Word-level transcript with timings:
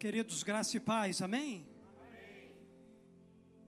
Queridos, 0.00 0.42
graça 0.42 0.78
e 0.78 0.80
paz, 0.80 1.20
amém? 1.20 1.66
amém. 2.08 2.50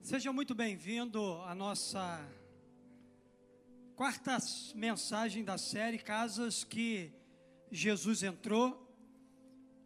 Seja 0.01 0.33
muito 0.33 0.55
bem-vindo 0.55 1.35
à 1.43 1.53
nossa 1.53 2.27
quarta 3.95 4.39
mensagem 4.73 5.43
da 5.43 5.59
série 5.59 5.99
Casas 5.99 6.63
que 6.63 7.13
Jesus 7.69 8.23
entrou. 8.23 8.91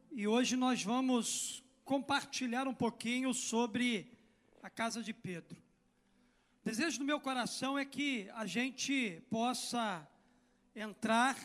E 0.10 0.26
hoje 0.26 0.56
nós 0.56 0.82
vamos 0.82 1.62
compartilhar 1.84 2.66
um 2.66 2.74
pouquinho 2.74 3.34
sobre 3.34 4.18
a 4.64 4.70
casa 4.70 5.04
de 5.04 5.14
Pedro. 5.14 5.62
O 6.62 6.70
desejo 6.70 7.00
do 7.00 7.04
meu 7.04 7.20
coração 7.20 7.78
é 7.78 7.84
que 7.84 8.30
a 8.34 8.46
gente 8.46 9.22
possa 9.30 10.10
entrar 10.74 11.38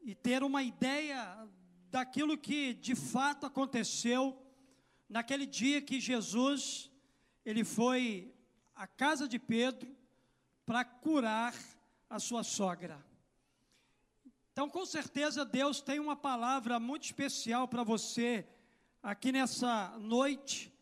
e 0.00 0.14
ter 0.14 0.44
uma 0.44 0.62
ideia 0.62 1.44
daquilo 1.90 2.36
que 2.36 2.74
de 2.74 2.94
fato 2.94 3.46
aconteceu 3.46 4.40
naquele 5.08 5.46
dia 5.46 5.80
que 5.80 6.00
Jesus 6.00 6.90
ele 7.44 7.64
foi 7.64 8.34
à 8.74 8.86
casa 8.86 9.26
de 9.26 9.38
Pedro 9.38 9.96
para 10.66 10.84
curar 10.84 11.54
a 12.10 12.18
sua 12.18 12.42
sogra. 12.42 13.02
Então, 14.52 14.68
com 14.68 14.84
certeza 14.84 15.44
Deus 15.44 15.80
tem 15.80 15.98
uma 15.98 16.16
palavra 16.16 16.78
muito 16.78 17.04
especial 17.04 17.66
para 17.66 17.82
você 17.82 18.46
aqui 19.02 19.32
nessa 19.32 19.96
noite, 19.98 20.72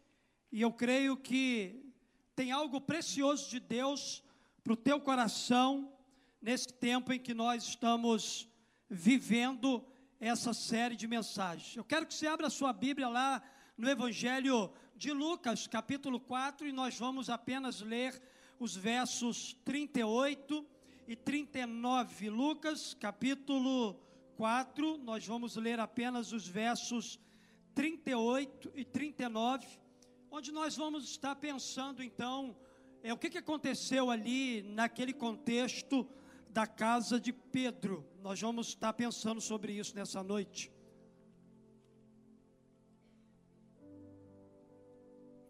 e 0.50 0.62
eu 0.62 0.72
creio 0.72 1.16
que 1.16 1.92
tem 2.34 2.50
algo 2.50 2.80
precioso 2.80 3.48
de 3.50 3.60
Deus 3.60 4.24
para 4.64 4.72
o 4.72 4.76
teu 4.76 5.00
coração 5.00 5.92
nesse 6.40 6.68
tempo 6.68 7.12
em 7.12 7.20
que 7.20 7.34
nós 7.34 7.64
estamos 7.64 8.48
vivendo 8.88 9.84
essa 10.20 10.54
série 10.54 10.96
de 10.96 11.06
mensagens. 11.06 11.76
Eu 11.76 11.84
quero 11.84 12.06
que 12.06 12.14
você 12.14 12.26
abra 12.26 12.46
a 12.46 12.50
sua 12.50 12.72
Bíblia 12.72 13.08
lá 13.08 13.42
no 13.76 13.88
Evangelho 13.88 14.72
de 14.94 15.12
Lucas, 15.12 15.66
capítulo 15.66 16.18
4, 16.18 16.66
e 16.66 16.72
nós 16.72 16.98
vamos 16.98 17.28
apenas 17.28 17.80
ler 17.80 18.20
os 18.58 18.74
versos 18.74 19.54
38 19.64 20.66
e 21.06 21.14
39. 21.14 22.30
Lucas, 22.30 22.94
capítulo 22.94 24.00
4, 24.36 24.98
nós 24.98 25.26
vamos 25.26 25.56
ler 25.56 25.78
apenas 25.78 26.32
os 26.32 26.48
versos 26.48 27.20
38 27.74 28.72
e 28.74 28.84
39, 28.84 29.66
onde 30.30 30.50
nós 30.50 30.76
vamos 30.76 31.04
estar 31.04 31.36
pensando 31.36 32.02
então 32.02 32.56
é, 33.02 33.12
o 33.12 33.18
que, 33.18 33.28
que 33.28 33.38
aconteceu 33.38 34.10
ali 34.10 34.62
naquele 34.62 35.12
contexto 35.12 36.08
da 36.56 36.66
casa 36.66 37.20
de 37.20 37.34
Pedro. 37.34 38.02
Nós 38.22 38.40
vamos 38.40 38.68
estar 38.68 38.90
pensando 38.94 39.42
sobre 39.42 39.74
isso 39.74 39.94
nessa 39.94 40.22
noite. 40.22 40.72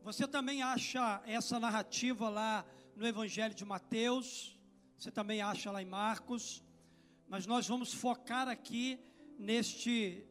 Você 0.02 0.26
também 0.26 0.62
acha 0.62 1.22
essa 1.24 1.60
narrativa 1.60 2.28
lá 2.28 2.66
no 2.96 3.06
Evangelho 3.06 3.54
de 3.54 3.64
Mateus, 3.64 4.58
você 4.98 5.12
também 5.12 5.40
acha 5.40 5.70
lá 5.70 5.80
em 5.80 5.86
Marcos, 5.86 6.64
mas 7.28 7.46
nós 7.46 7.68
vamos 7.68 7.94
focar 7.94 8.48
aqui 8.48 8.98
neste 9.38 10.26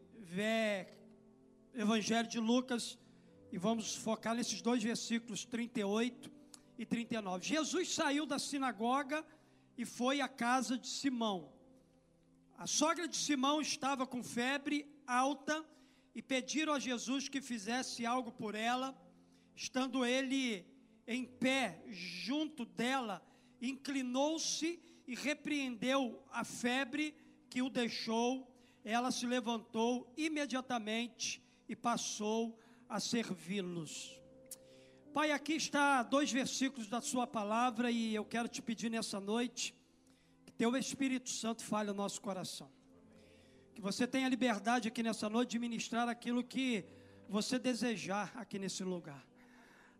Evangelho 1.74 2.28
de 2.28 2.42
Lucas 2.42 3.00
e 3.50 3.58
vamos 3.58 3.96
focar 3.96 4.36
nesses 4.36 4.62
dois 4.62 4.84
versículos 4.84 5.46
38 5.46 6.30
e 6.78 6.86
39. 6.86 7.48
Jesus 7.48 7.94
saiu 7.94 8.26
da 8.26 8.38
sinagoga 8.38 9.26
e 9.78 9.86
foi 9.86 10.22
à 10.22 10.28
casa 10.28 10.78
de 10.78 10.88
Simão. 10.88 11.54
A 12.58 12.66
sogra 12.66 13.08
de 13.08 13.18
Simão 13.18 13.60
estava 13.62 14.08
com 14.08 14.24
febre 14.24 14.90
alta 15.06 15.66
e 16.14 16.22
pediram 16.22 16.74
a 16.74 16.80
Jesus 16.80 17.28
que 17.28 17.42
fizesse 17.42 18.06
algo 18.06 18.32
por 18.32 18.56
ela. 18.56 18.98
Estando 19.56 20.06
ele 20.06 20.66
em 21.06 21.26
pé 21.26 21.84
junto 21.90 22.66
dela, 22.66 23.22
inclinou-se 23.62 24.82
e 25.08 25.16
repreendeu 25.16 26.24
a 26.32 26.44
febre 26.44 27.14
que 27.50 27.62
o 27.62 27.70
deixou. 27.70 28.52
Ela 28.84 29.12
se 29.12 29.26
levantou 29.26 30.12
imediatamente 30.16 31.42
e 31.68 31.76
passou 31.76 32.58
a 32.88 33.00
servi-los. 33.00 34.25
Pai, 35.16 35.32
aqui 35.32 35.54
está 35.54 36.04
dois 36.04 36.30
versículos 36.30 36.90
da 36.90 37.00
Sua 37.00 37.26
palavra 37.26 37.90
e 37.90 38.14
eu 38.14 38.26
quero 38.26 38.50
te 38.50 38.62
pedir 38.62 38.92
nessa 38.92 39.18
noite 39.18 39.74
que 40.46 40.52
Teu 40.52 40.76
Espírito 40.76 41.30
Santo 41.30 41.64
fale 41.64 41.90
o 41.90 41.94
nosso 41.94 42.20
coração. 42.20 42.70
Que 43.74 43.80
você 43.80 44.06
tenha 44.06 44.28
liberdade 44.28 44.90
aqui 44.90 45.02
nessa 45.02 45.30
noite 45.30 45.52
de 45.52 45.60
ministrar 45.60 46.10
aquilo 46.10 46.44
que 46.44 46.84
você 47.30 47.58
desejar 47.58 48.30
aqui 48.36 48.60
nesse 48.60 48.84
lugar. 48.84 49.26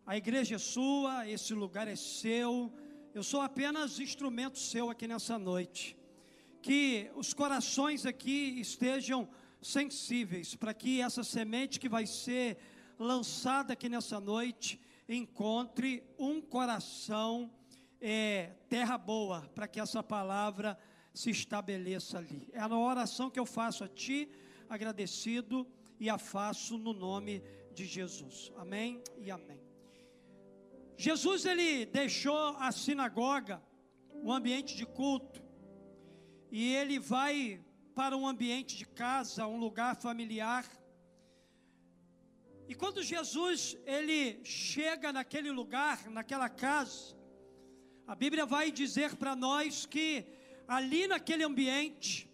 A 0.04 0.18
igreja 0.18 0.56
é 0.56 0.58
sua, 0.58 1.26
esse 1.26 1.54
lugar 1.54 1.88
é 1.88 1.96
seu. 1.96 2.70
Eu 3.14 3.22
sou 3.22 3.40
apenas 3.40 3.98
instrumento 3.98 4.58
seu 4.58 4.90
aqui 4.90 5.08
nessa 5.08 5.38
noite. 5.38 5.96
Que 6.60 7.10
os 7.14 7.32
corações 7.32 8.04
aqui 8.04 8.60
estejam 8.60 9.26
sensíveis 9.62 10.54
para 10.54 10.74
que 10.74 11.00
essa 11.00 11.24
semente 11.24 11.80
que 11.80 11.88
vai 11.88 12.04
ser 12.04 12.58
lançada 12.98 13.72
aqui 13.72 13.88
nessa 13.88 14.20
noite 14.20 14.78
encontre 15.08 16.02
um 16.18 16.40
coração 16.40 17.50
é, 18.00 18.52
terra 18.68 18.98
boa, 18.98 19.42
para 19.54 19.68
que 19.68 19.80
essa 19.80 20.02
palavra 20.02 20.78
se 21.14 21.30
estabeleça 21.30 22.18
ali. 22.18 22.48
É 22.52 22.60
a 22.60 22.68
oração 22.68 23.30
que 23.30 23.40
eu 23.40 23.46
faço 23.46 23.84
a 23.84 23.88
Ti, 23.88 24.28
agradecido, 24.68 25.66
e 25.98 26.10
a 26.10 26.18
faço 26.18 26.76
no 26.76 26.92
nome 26.92 27.42
de 27.74 27.86
Jesus. 27.86 28.52
Amém 28.56 29.02
e 29.18 29.30
amém. 29.30 29.60
Jesus 30.96 31.44
ele 31.44 31.86
deixou 31.86 32.56
a 32.58 32.72
sinagoga, 32.72 33.62
o 34.22 34.32
ambiente 34.32 34.76
de 34.76 34.86
culto, 34.86 35.42
e 36.50 36.74
ele 36.74 36.98
vai 36.98 37.60
para 37.94 38.16
um 38.16 38.26
ambiente 38.26 38.76
de 38.76 38.86
casa, 38.86 39.46
um 39.46 39.58
lugar 39.58 39.96
familiar, 39.96 40.66
e 42.68 42.74
quando 42.74 43.02
Jesus 43.02 43.76
ele 43.84 44.44
chega 44.44 45.12
naquele 45.12 45.50
lugar, 45.50 46.08
naquela 46.10 46.48
casa, 46.48 47.16
a 48.06 48.14
Bíblia 48.14 48.44
vai 48.44 48.70
dizer 48.70 49.14
para 49.16 49.36
nós 49.36 49.86
que 49.86 50.24
ali 50.66 51.06
naquele 51.06 51.44
ambiente, 51.44 52.28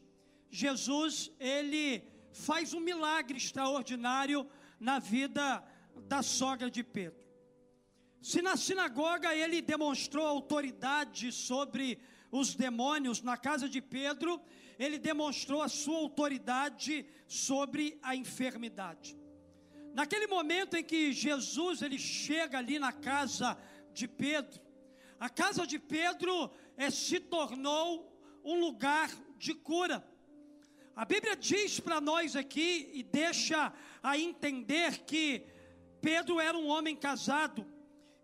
Jesus 0.50 1.31
ele 1.38 2.03
faz 2.32 2.72
um 2.72 2.81
milagre 2.81 3.37
extraordinário 3.37 4.48
na 4.81 4.98
vida 4.98 5.62
da 6.09 6.22
sogra 6.22 6.71
de 6.71 6.82
Pedro. 6.82 7.22
Se 8.21 8.41
na 8.41 8.56
sinagoga 8.56 9.34
ele 9.34 9.60
demonstrou 9.60 10.26
autoridade 10.26 11.31
sobre 11.31 11.98
os 12.31 12.54
demônios, 12.54 13.21
na 13.21 13.37
casa 13.37 13.69
de 13.69 13.82
Pedro, 13.82 14.41
ele 14.78 14.98
demonstrou 14.98 15.60
a 15.60 15.69
sua 15.69 15.98
autoridade 15.98 17.04
sobre 17.26 17.98
a 18.03 18.16
enfermidade. 18.16 19.22
Naquele 19.92 20.26
momento 20.26 20.76
em 20.76 20.82
que 20.82 21.12
Jesus 21.12 21.82
ele 21.82 21.98
chega 21.98 22.58
ali 22.58 22.78
na 22.78 22.92
casa 22.92 23.58
de 23.92 24.08
Pedro, 24.08 24.60
a 25.20 25.28
casa 25.28 25.66
de 25.66 25.78
Pedro 25.78 26.50
é, 26.76 26.91
se 26.91 27.20
tornou 27.20 28.10
um 28.42 28.58
lugar 28.58 29.10
de 29.36 29.54
cura. 29.54 30.04
A 30.97 31.04
Bíblia 31.04 31.36
diz 31.36 31.78
para 31.78 32.00
nós 32.00 32.34
aqui 32.34 32.91
e 32.92 33.03
deixa 33.03 33.72
a 34.03 34.19
entender 34.19 35.04
que 35.04 35.47
Pedro 36.00 36.41
era 36.41 36.56
um 36.56 36.69
homem 36.69 36.97
casado 36.97 37.66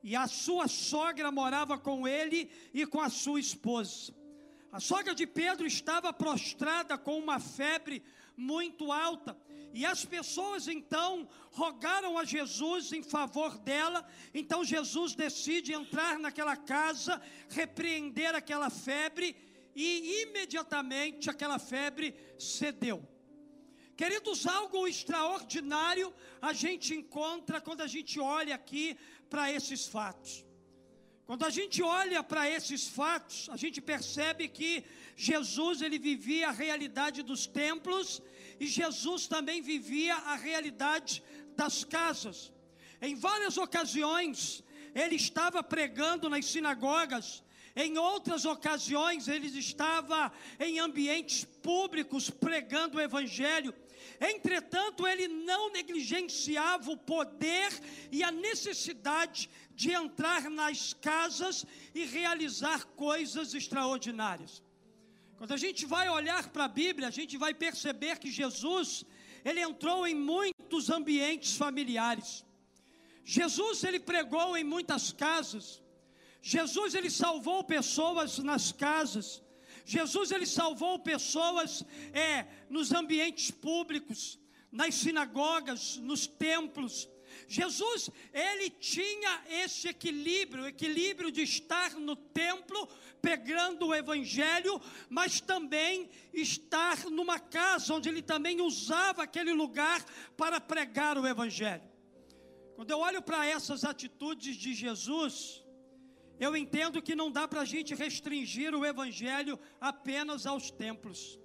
e 0.02 0.16
a 0.16 0.26
sua 0.26 0.68
sogra 0.68 1.30
morava 1.30 1.78
com 1.78 2.08
ele 2.08 2.50
e 2.72 2.86
com 2.86 3.00
a 3.00 3.10
sua 3.10 3.38
esposa. 3.38 4.14
A 4.72 4.80
sogra 4.80 5.14
de 5.14 5.26
Pedro 5.26 5.66
estava 5.66 6.12
prostrada 6.12 6.96
com 6.96 7.18
uma 7.18 7.38
febre 7.38 8.02
muito 8.36 8.90
alta 8.90 9.36
e 9.72 9.84
as 9.84 10.04
pessoas 10.04 10.66
então 10.68 11.28
rogaram 11.52 12.18
a 12.18 12.24
Jesus 12.24 12.92
em 12.92 13.02
favor 13.02 13.58
dela. 13.58 14.06
Então 14.32 14.64
Jesus 14.64 15.14
decide 15.14 15.72
entrar 15.72 16.18
naquela 16.18 16.56
casa, 16.56 17.20
repreender 17.48 18.34
aquela 18.34 18.70
febre 18.70 19.36
e 19.74 20.22
imediatamente 20.22 21.30
aquela 21.30 21.58
febre 21.58 22.14
cedeu. 22.38 23.06
Queridos, 23.96 24.46
algo 24.46 24.86
extraordinário 24.86 26.14
a 26.40 26.52
gente 26.52 26.94
encontra 26.94 27.60
quando 27.60 27.80
a 27.80 27.86
gente 27.86 28.20
olha 28.20 28.54
aqui 28.54 28.96
para 29.28 29.52
esses 29.52 29.86
fatos. 29.86 30.44
Quando 31.26 31.44
a 31.44 31.50
gente 31.50 31.82
olha 31.82 32.22
para 32.22 32.48
esses 32.48 32.88
fatos, 32.88 33.48
a 33.50 33.56
gente 33.56 33.82
percebe 33.82 34.48
que 34.48 34.82
Jesus 35.14 35.82
ele 35.82 35.98
vivia 35.98 36.48
a 36.48 36.52
realidade 36.52 37.22
dos 37.22 37.46
templos 37.46 38.22
e 38.60 38.66
Jesus 38.66 39.26
também 39.26 39.60
vivia 39.62 40.14
a 40.14 40.34
realidade 40.34 41.22
das 41.56 41.84
casas. 41.84 42.52
Em 43.00 43.14
várias 43.14 43.56
ocasiões, 43.56 44.62
ele 44.94 45.16
estava 45.16 45.62
pregando 45.62 46.28
nas 46.28 46.46
sinagogas 46.46 47.42
Em 47.80 47.96
outras 47.96 48.44
ocasiões, 48.44 49.28
ele 49.28 49.46
estava 49.56 50.32
em 50.58 50.80
ambientes 50.80 51.44
públicos 51.44 52.28
pregando 52.28 52.98
o 52.98 53.00
Evangelho. 53.00 53.72
Entretanto, 54.20 55.06
ele 55.06 55.28
não 55.28 55.70
negligenciava 55.70 56.90
o 56.90 56.96
poder 56.96 57.70
e 58.10 58.24
a 58.24 58.32
necessidade 58.32 59.48
de 59.70 59.92
entrar 59.92 60.50
nas 60.50 60.92
casas 60.92 61.64
e 61.94 62.04
realizar 62.04 62.84
coisas 62.96 63.54
extraordinárias. 63.54 64.60
Quando 65.38 65.52
a 65.52 65.56
gente 65.56 65.86
vai 65.86 66.08
olhar 66.08 66.48
para 66.48 66.64
a 66.64 66.68
Bíblia, 66.82 67.06
a 67.06 67.12
gente 67.12 67.36
vai 67.38 67.54
perceber 67.54 68.18
que 68.18 68.28
Jesus, 68.28 69.04
ele 69.44 69.60
entrou 69.60 70.04
em 70.04 70.14
muitos 70.14 70.90
ambientes 70.90 71.56
familiares. 71.56 72.44
Jesus, 73.24 73.84
ele 73.84 74.00
pregou 74.00 74.56
em 74.56 74.64
muitas 74.64 75.12
casas. 75.12 75.80
Jesus 76.42 76.96
ele 76.96 77.08
salvou 77.08 77.62
pessoas 77.62 78.38
nas 78.38 78.72
casas. 78.72 79.40
Jesus 79.84 80.32
ele 80.32 80.44
salvou 80.44 80.98
pessoas 80.98 81.84
é, 82.12 82.44
nos 82.68 82.90
ambientes 82.90 83.52
públicos, 83.52 84.40
nas 84.72 84.96
sinagogas, 84.96 85.98
nos 85.98 86.26
templos. 86.26 87.08
Jesus 87.48 88.10
ele 88.32 88.70
tinha 88.70 89.42
esse 89.48 89.88
equilíbrio, 89.88 90.66
equilíbrio 90.66 91.32
de 91.32 91.42
estar 91.42 91.94
no 91.94 92.14
templo 92.14 92.86
pregando 93.22 93.86
o 93.86 93.94
evangelho, 93.94 94.80
mas 95.08 95.40
também 95.40 96.10
estar 96.32 97.06
numa 97.06 97.38
casa 97.38 97.94
onde 97.94 98.08
ele 98.08 98.22
também 98.22 98.60
usava 98.60 99.22
aquele 99.22 99.52
lugar 99.52 100.04
para 100.36 100.60
pregar 100.60 101.16
o 101.18 101.26
evangelho. 101.26 101.88
Quando 102.76 102.90
eu 102.90 102.98
olho 103.00 103.20
para 103.20 103.44
essas 103.44 103.82
atitudes 103.82 104.54
de 104.54 104.72
Jesus, 104.72 105.64
eu 106.38 106.56
entendo 106.56 107.02
que 107.02 107.16
não 107.16 107.30
dá 107.30 107.48
para 107.48 107.62
a 107.62 107.64
gente 107.64 107.94
restringir 107.94 108.72
o 108.74 108.86
Evangelho 108.86 109.58
apenas 109.80 110.46
aos 110.46 110.70
templos. 110.70 111.40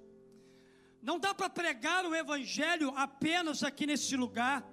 Não 1.01 1.17
dá 1.17 1.33
para 1.33 1.49
pregar 1.49 2.05
o 2.05 2.13
Evangelho 2.15 2.93
apenas 2.95 3.63
aqui 3.63 3.87
nesse 3.87 4.15
lugar. 4.15 4.63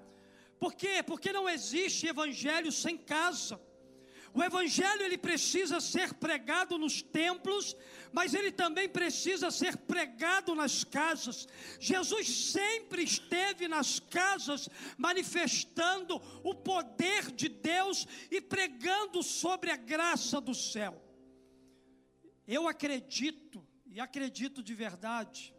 Por 0.60 0.74
quê? 0.74 1.02
Porque 1.02 1.32
não 1.32 1.48
existe 1.48 2.06
Evangelho 2.06 2.70
sem 2.70 2.96
casa. 2.96 3.58
O 4.32 4.42
evangelho 4.42 5.02
ele 5.02 5.18
precisa 5.18 5.80
ser 5.80 6.14
pregado 6.14 6.78
nos 6.78 7.02
templos, 7.02 7.74
mas 8.12 8.32
ele 8.32 8.52
também 8.52 8.88
precisa 8.88 9.50
ser 9.50 9.76
pregado 9.76 10.54
nas 10.54 10.84
casas. 10.84 11.48
Jesus 11.80 12.28
sempre 12.52 13.02
esteve 13.02 13.66
nas 13.66 13.98
casas 13.98 14.68
manifestando 14.96 16.14
o 16.44 16.54
poder 16.54 17.32
de 17.32 17.48
Deus 17.48 18.06
e 18.30 18.40
pregando 18.40 19.20
sobre 19.20 19.72
a 19.72 19.76
graça 19.76 20.40
do 20.40 20.54
céu. 20.54 21.02
Eu 22.46 22.68
acredito 22.68 23.66
e 23.84 24.00
acredito 24.00 24.62
de 24.62 24.74
verdade 24.74 25.52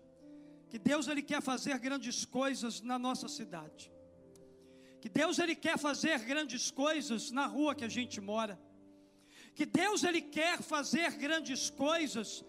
que 0.69 0.79
Deus 0.79 1.09
ele 1.09 1.21
quer 1.21 1.41
fazer 1.41 1.77
grandes 1.77 2.23
coisas 2.23 2.79
na 2.79 2.97
nossa 2.97 3.27
cidade 3.27 3.91
que 5.01 5.09
Deus 5.09 5.39
ele 5.39 5.55
quer 5.55 5.79
fazer 5.79 6.19
grandes 6.19 6.69
coisas 6.69 7.31
na 7.31 7.47
rua 7.47 7.73
que 7.73 7.83
a 7.83 7.89
gente 7.89 8.21
mora. 8.21 8.61
Que 9.55 9.65
Deus 9.65 10.03
ele 10.03 10.21
quer 10.21 10.61
fazer 10.61 11.11
grandes 11.13 11.71
coisas 11.71 12.45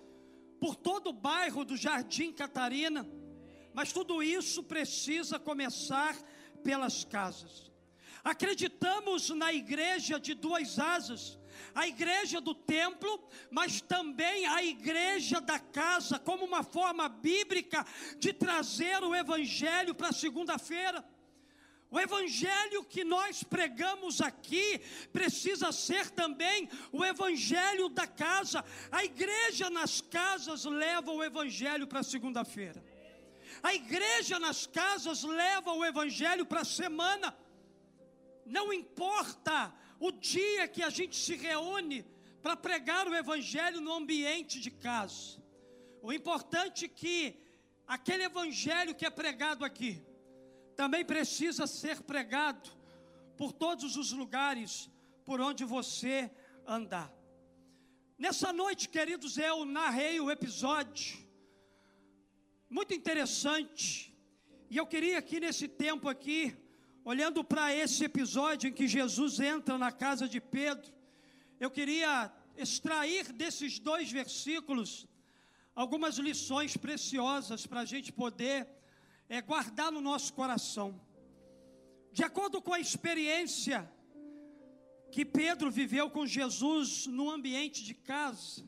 por 0.61 0.77
todo 0.77 1.09
o 1.09 1.15
bairro 1.15 1.65
do 1.65 1.79
Jardim 1.79 2.31
Catarina. 2.31 3.09
Mas 3.73 3.91
tudo 3.91 4.23
isso 4.23 4.63
precisa 4.63 5.39
começar 5.39 6.15
pelas 6.63 7.05
casas. 7.05 7.73
Acreditamos 8.23 9.31
na 9.31 9.51
igreja 9.51 10.21
de 10.21 10.35
duas 10.35 10.79
asas, 10.79 11.39
a 11.75 11.89
igreja 11.89 12.39
do 12.39 12.55
templo, 12.55 13.29
mas 13.51 13.81
também 13.81 14.47
a 14.47 14.63
igreja 14.63 15.41
da 15.41 15.59
casa, 15.59 16.19
como 16.19 16.45
uma 16.45 16.63
forma 16.63 17.09
bíblica 17.09 17.85
de 18.19 18.31
trazer 18.35 19.03
o 19.03 19.15
evangelho 19.15 19.95
para 19.95 20.13
segunda-feira. 20.13 21.03
O 21.93 22.01
evangelho 22.01 22.83
que 22.83 23.05
nós 23.05 23.43
pregamos 23.43 24.23
aqui 24.23 24.81
precisa 25.13 25.71
ser 25.71 26.11
também 26.11 26.67
o 26.91 27.05
evangelho 27.05 27.91
da 27.91 28.07
casa. 28.07 28.65
A 28.91 29.05
igreja 29.05 29.69
nas 29.69 30.01
casas 30.01 30.65
leva 30.65 31.13
o 31.13 31.23
evangelho 31.23 31.87
para 31.87 32.03
segunda-feira. 32.03 32.83
A 33.63 33.75
igreja 33.75 34.39
nas 34.39 34.67
casas 34.67 35.23
leva 35.23 35.71
o 35.75 35.85
evangelho 35.85 36.47
para 36.47 36.63
a 36.63 36.65
semana. 36.65 37.37
Não 38.47 38.73
importa 38.73 39.71
o 40.01 40.11
dia 40.11 40.67
que 40.67 40.83
a 40.83 40.89
gente 40.89 41.15
se 41.15 41.37
reúne 41.37 42.07
para 42.41 42.57
pregar 42.57 43.07
o 43.07 43.15
evangelho 43.15 43.83
no 43.83 43.93
ambiente 43.93 44.59
de 44.59 44.71
casa. 44.71 45.43
O 46.01 46.11
importante 46.11 46.87
é 46.87 46.89
que 46.89 47.37
aquele 47.87 48.25
evangelho 48.25 48.95
que 48.95 49.05
é 49.05 49.11
pregado 49.11 49.63
aqui 49.63 50.03
também 50.83 51.05
precisa 51.05 51.65
ser 51.65 52.03
pregado 52.03 52.69
por 53.37 53.53
todos 53.53 53.97
os 53.97 54.11
lugares 54.11 54.91
por 55.25 55.41
onde 55.41 55.65
você 55.65 56.29
andar. 56.67 57.09
Nessa 58.19 58.53
noite, 58.53 58.89
queridos, 58.89 59.39
eu 59.39 59.65
narrei 59.65 60.19
o 60.19 60.29
episódio 60.29 61.17
muito 62.69 62.93
interessante. 62.93 64.13
E 64.69 64.77
eu 64.77 64.85
queria 64.85 65.19
aqui 65.19 65.39
nesse 65.39 65.69
tempo 65.69 66.09
aqui, 66.09 66.57
olhando 67.05 67.45
para 67.45 67.73
esse 67.73 68.05
episódio 68.05 68.69
em 68.69 68.73
que 68.73 68.89
Jesus 68.89 69.39
entra 69.39 69.79
na 69.79 69.93
casa 69.93 70.29
de 70.29 70.41
Pedro, 70.41 70.93
eu 71.61 71.71
queria 71.71 72.33
extrair 72.57 73.33
desses 73.33 73.79
dois 73.79 74.11
versículos 74.11 75.07
algumas 75.77 76.17
lições 76.17 76.77
preciosas 76.77 77.69
para 77.69 77.83
a 77.83 77.85
gente 77.85 78.11
poder 78.13 78.82
é, 79.35 79.41
guardar 79.41 79.91
no 79.91 80.03
nosso 80.03 80.31
coração. 80.35 80.89
De 82.13 82.23
acordo 82.23 82.61
com 82.61 82.75
a 82.75 82.81
experiência 82.87 83.91
que 85.11 85.25
Pedro 85.25 85.71
viveu 85.71 86.11
com 86.11 86.27
Jesus 86.27 87.07
no 87.07 87.31
ambiente 87.31 87.83
de 87.83 87.95
casa, 87.95 88.63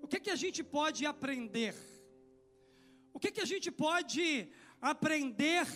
o 0.00 0.08
que, 0.08 0.20
que 0.20 0.30
a 0.30 0.36
gente 0.36 0.64
pode 0.64 1.04
aprender? 1.04 1.74
O 3.12 3.20
que, 3.20 3.30
que 3.30 3.42
a 3.42 3.44
gente 3.44 3.70
pode 3.70 4.48
aprender 4.80 5.66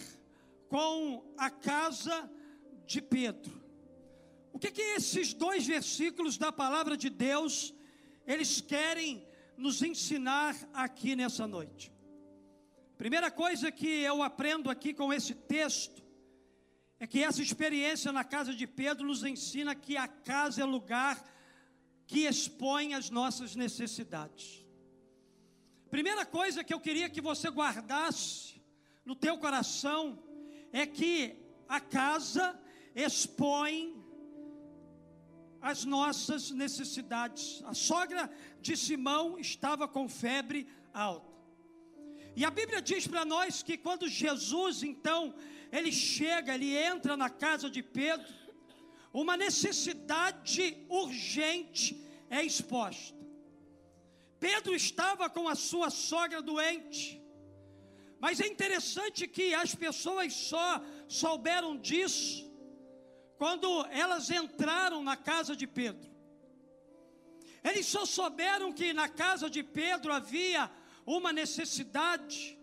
com 0.70 1.22
a 1.36 1.50
casa 1.50 2.16
de 2.86 3.02
Pedro? 3.02 3.62
O 4.54 4.58
que, 4.58 4.70
que 4.70 4.80
esses 4.80 5.34
dois 5.34 5.66
versículos 5.66 6.38
da 6.38 6.50
palavra 6.50 6.96
de 6.96 7.10
Deus 7.10 7.74
eles 8.26 8.58
querem 8.62 9.28
nos 9.54 9.82
ensinar 9.82 10.56
aqui 10.72 11.14
nessa 11.14 11.46
noite? 11.46 11.92
Primeira 13.02 13.32
coisa 13.32 13.72
que 13.72 13.88
eu 13.88 14.22
aprendo 14.22 14.70
aqui 14.70 14.94
com 14.94 15.12
esse 15.12 15.34
texto 15.34 16.00
é 17.00 17.04
que 17.04 17.20
essa 17.20 17.42
experiência 17.42 18.12
na 18.12 18.22
casa 18.22 18.54
de 18.54 18.64
Pedro 18.64 19.04
nos 19.04 19.24
ensina 19.24 19.74
que 19.74 19.96
a 19.96 20.06
casa 20.06 20.62
é 20.62 20.64
lugar 20.64 21.20
que 22.06 22.28
expõe 22.28 22.94
as 22.94 23.10
nossas 23.10 23.56
necessidades. 23.56 24.64
Primeira 25.90 26.24
coisa 26.24 26.62
que 26.62 26.72
eu 26.72 26.78
queria 26.78 27.10
que 27.10 27.20
você 27.20 27.48
guardasse 27.48 28.62
no 29.04 29.16
teu 29.16 29.36
coração 29.36 30.22
é 30.72 30.86
que 30.86 31.34
a 31.68 31.80
casa 31.80 32.56
expõe 32.94 34.00
as 35.60 35.84
nossas 35.84 36.52
necessidades. 36.52 37.64
A 37.64 37.74
sogra 37.74 38.30
de 38.60 38.76
Simão 38.76 39.36
estava 39.40 39.88
com 39.88 40.08
febre 40.08 40.68
alta. 40.94 41.31
E 42.34 42.44
a 42.44 42.50
Bíblia 42.50 42.80
diz 42.80 43.06
para 43.06 43.24
nós 43.24 43.62
que 43.62 43.76
quando 43.76 44.08
Jesus, 44.08 44.82
então, 44.82 45.34
ele 45.70 45.92
chega, 45.92 46.54
ele 46.54 46.76
entra 46.76 47.16
na 47.16 47.28
casa 47.28 47.68
de 47.68 47.82
Pedro, 47.82 48.32
uma 49.12 49.36
necessidade 49.36 50.76
urgente 50.88 52.02
é 52.30 52.42
exposta. 52.42 53.22
Pedro 54.40 54.74
estava 54.74 55.28
com 55.28 55.46
a 55.48 55.54
sua 55.54 55.90
sogra 55.90 56.40
doente, 56.40 57.22
mas 58.18 58.40
é 58.40 58.46
interessante 58.46 59.28
que 59.28 59.54
as 59.54 59.74
pessoas 59.74 60.32
só 60.32 60.82
souberam 61.06 61.76
disso 61.76 62.50
quando 63.36 63.68
elas 63.86 64.30
entraram 64.30 65.02
na 65.02 65.16
casa 65.16 65.54
de 65.54 65.66
Pedro. 65.66 66.10
Eles 67.62 67.86
só 67.86 68.04
souberam 68.04 68.72
que 68.72 68.92
na 68.92 69.08
casa 69.08 69.48
de 69.50 69.62
Pedro 69.62 70.12
havia 70.12 70.70
uma 71.06 71.32
necessidade. 71.32 72.58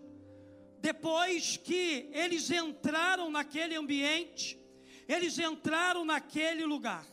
Depois 0.81 1.57
que 1.57 2.09
eles 2.13 2.49
entraram 2.49 3.29
naquele 3.29 3.75
ambiente, 3.75 4.59
eles 5.07 5.37
entraram 5.37 6.05
naquele 6.05 6.65
lugar. 6.65 7.05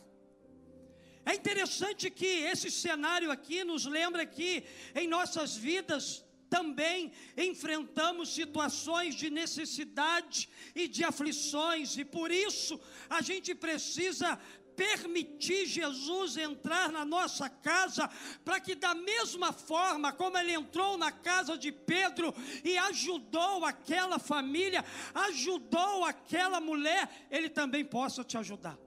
É 1.25 1.33
interessante 1.35 2.09
que 2.09 2.25
esse 2.25 2.71
cenário 2.71 3.29
aqui 3.29 3.63
nos 3.63 3.85
lembra 3.85 4.25
que 4.25 4.63
em 4.95 5.07
nossas 5.07 5.57
vidas 5.57 6.23
também 6.49 7.11
enfrentamos 7.35 8.33
situações 8.33 9.13
de 9.15 9.29
necessidade 9.29 10.49
e 10.73 10.87
de 10.87 11.03
aflições, 11.03 11.97
e 11.97 12.05
por 12.05 12.31
isso 12.31 12.79
a 13.09 13.21
gente 13.21 13.53
precisa 13.53 14.39
permitir 14.77 15.65
Jesus 15.65 16.37
entrar 16.37 16.91
na 16.91 17.03
nossa 17.03 17.49
casa, 17.49 18.07
para 18.45 18.59
que, 18.59 18.75
da 18.75 18.93
mesma 18.93 19.51
forma 19.51 20.13
como 20.13 20.37
ele 20.37 20.53
entrou 20.53 20.97
na 20.97 21.11
casa 21.11 21.57
de 21.57 21.71
Pedro 21.71 22.33
e 22.63 22.77
ajudou 22.77 23.65
aquela 23.65 24.19
família, 24.19 24.85
ajudou 25.29 26.05
aquela 26.05 26.61
mulher, 26.61 27.27
ele 27.31 27.49
também 27.49 27.83
possa 27.83 28.23
te 28.23 28.37
ajudar. 28.37 28.77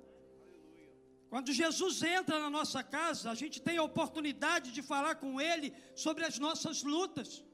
Quando 1.28 1.52
Jesus 1.52 2.02
entra 2.02 2.38
na 2.38 2.50
nossa 2.50 2.82
casa, 2.82 3.30
a 3.30 3.34
gente 3.34 3.60
tem 3.60 3.76
a 3.76 3.82
oportunidade 3.82 4.72
de 4.72 4.82
falar 4.82 5.16
com 5.16 5.40
Ele 5.40 5.72
sobre 5.94 6.24
as 6.24 6.38
nossas 6.40 6.82
lutas 6.82 7.44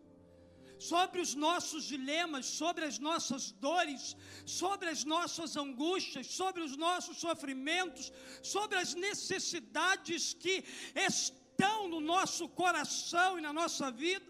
sobre 0.79 1.21
os 1.21 1.35
nossos 1.35 1.85
dilemas, 1.85 2.47
sobre 2.47 2.85
as 2.85 2.99
nossas 2.99 3.51
dores, 3.51 4.17
sobre 4.45 4.89
as 4.89 5.05
nossas 5.05 5.57
angústias, 5.57 6.27
sobre 6.27 6.63
os 6.63 6.77
nossos 6.77 7.17
sofrimentos, 7.19 8.13
sobre 8.43 8.77
as 8.79 8.95
necessidades 8.95 10.35
que 10.35 10.65
estão 10.95 11.89
no 11.89 12.01
nosso 12.01 12.49
coração 12.49 13.39
e 13.39 13.41
na 13.41 13.53
nossa 13.53 13.91
vida. 13.91 14.27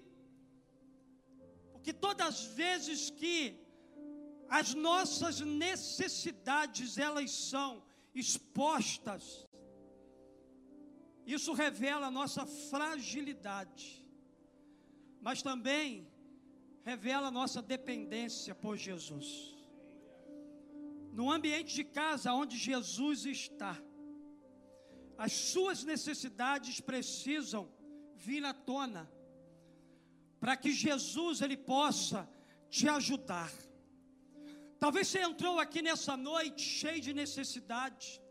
Porque 1.72 1.92
todas 1.92 2.26
as 2.26 2.44
vezes 2.44 3.10
que 3.10 3.60
as 4.48 4.74
nossas 4.74 5.40
necessidades 5.40 6.98
elas 6.98 7.30
são 7.30 7.82
expostas, 8.14 9.44
isso 11.26 11.52
revela 11.52 12.06
a 12.06 12.10
nossa 12.10 12.46
fragilidade, 12.46 14.06
mas 15.20 15.42
também 15.42 16.08
revela 16.86 17.32
nossa 17.32 17.60
dependência 17.60 18.54
por 18.54 18.76
Jesus. 18.76 19.28
No 21.12 21.32
ambiente 21.32 21.74
de 21.74 21.82
casa 21.82 22.32
onde 22.32 22.56
Jesus 22.56 23.26
está, 23.26 23.76
as 25.18 25.32
suas 25.32 25.82
necessidades 25.82 26.80
precisam 26.80 27.68
vir 28.14 28.44
à 28.44 28.54
tona, 28.54 29.10
para 30.38 30.56
que 30.56 30.70
Jesus 30.70 31.40
ele 31.40 31.56
possa 31.56 32.20
te 32.70 32.88
ajudar. 32.88 33.52
Talvez 34.78 35.08
você 35.08 35.22
entrou 35.22 35.58
aqui 35.58 35.82
nessa 35.82 36.16
noite 36.16 36.62
cheio 36.62 37.00
de 37.00 37.12
necessidade. 37.12 38.22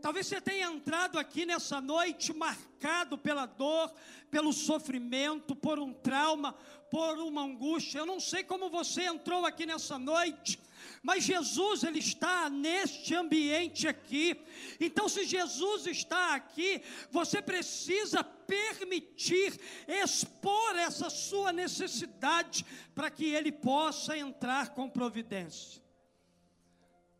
Talvez 0.00 0.26
você 0.26 0.40
tenha 0.40 0.66
entrado 0.68 1.18
aqui 1.18 1.44
nessa 1.44 1.80
noite 1.80 2.32
marcado 2.32 3.18
pela 3.18 3.46
dor, 3.46 3.92
pelo 4.30 4.52
sofrimento, 4.52 5.54
por 5.56 5.78
um 5.78 5.92
trauma, 5.92 6.52
por 6.90 7.18
uma 7.18 7.42
angústia. 7.42 7.98
Eu 7.98 8.06
não 8.06 8.20
sei 8.20 8.44
como 8.44 8.70
você 8.70 9.02
entrou 9.02 9.44
aqui 9.44 9.66
nessa 9.66 9.98
noite, 9.98 10.58
mas 11.02 11.24
Jesus 11.24 11.82
ele 11.82 11.98
está 11.98 12.48
neste 12.48 13.14
ambiente 13.14 13.88
aqui. 13.88 14.40
Então, 14.80 15.08
se 15.08 15.24
Jesus 15.24 15.86
está 15.86 16.34
aqui, 16.34 16.82
você 17.10 17.42
precisa 17.42 18.22
permitir 18.22 19.58
expor 19.86 20.76
essa 20.76 21.10
sua 21.10 21.52
necessidade 21.52 22.64
para 22.94 23.10
que 23.10 23.26
ele 23.26 23.52
possa 23.52 24.16
entrar 24.16 24.70
com 24.70 24.88
providência. 24.88 25.82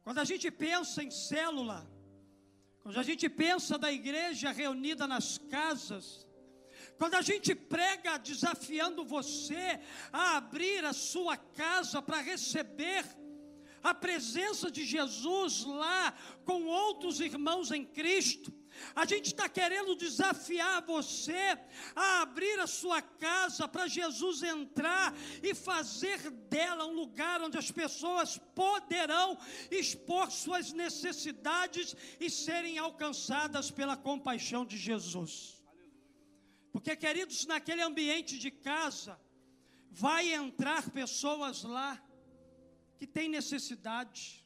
Quando 0.03 0.19
a 0.19 0.25
gente 0.25 0.51
pensa 0.51 1.03
em 1.03 1.11
célula, 1.11 1.87
quando 2.83 2.99
a 2.99 3.03
gente 3.03 3.29
pensa 3.29 3.77
da 3.77 3.93
igreja 3.93 4.51
reunida 4.51 5.07
nas 5.07 5.39
casas, 5.39 6.27
quando 6.97 7.15
a 7.15 7.23
gente 7.23 7.55
prega 7.55 8.19
desafiando 8.19 9.05
você 9.05 9.81
a 10.13 10.37
abrir 10.37 10.85
a 10.85 10.93
sua 10.93 11.37
casa 11.37 12.01
para 12.03 12.21
receber 12.21 13.05
a 13.83 13.95
presença 13.95 14.71
de 14.71 14.85
Jesus 14.85 15.65
lá 15.65 16.13
com 16.45 16.65
outros 16.65 17.21
irmãos 17.21 17.71
em 17.71 17.85
Cristo, 17.85 18.53
a 18.95 19.05
gente 19.05 19.27
está 19.27 19.49
querendo 19.49 19.95
desafiar 19.97 20.85
você 20.85 21.59
a 21.95 22.23
abrir 22.23 22.59
a 22.61 22.67
sua 22.67 23.01
casa 23.01 23.67
para 23.67 23.87
Jesus 23.87 24.43
entrar 24.43 25.15
e 25.43 25.55
fazer 25.55 26.31
dela 26.31 26.87
um 26.87 26.95
lugar 26.95 27.43
onde 27.43 27.59
as 27.59 27.71
pessoas 27.71 28.39
poderão 28.55 29.39
expor 29.71 30.31
suas 30.31 30.73
necessidades 30.73 31.95
e 32.21 32.31
serem 32.31 32.79
alcançadas 32.79 33.71
pela 33.71 33.97
compaixão 33.97 34.65
de 34.65 34.77
Jesus. 34.77 35.63
Porque, 36.73 36.95
queridos, 36.95 37.47
naquele 37.47 37.83
ambiente 37.83 38.39
de 38.39 38.51
casa, 38.51 39.19
vai 39.91 40.33
entrar 40.33 40.91
pessoas 40.91 41.63
lá 41.63 42.01
que 42.99 43.07
têm 43.07 43.29
necessidade, 43.29 44.45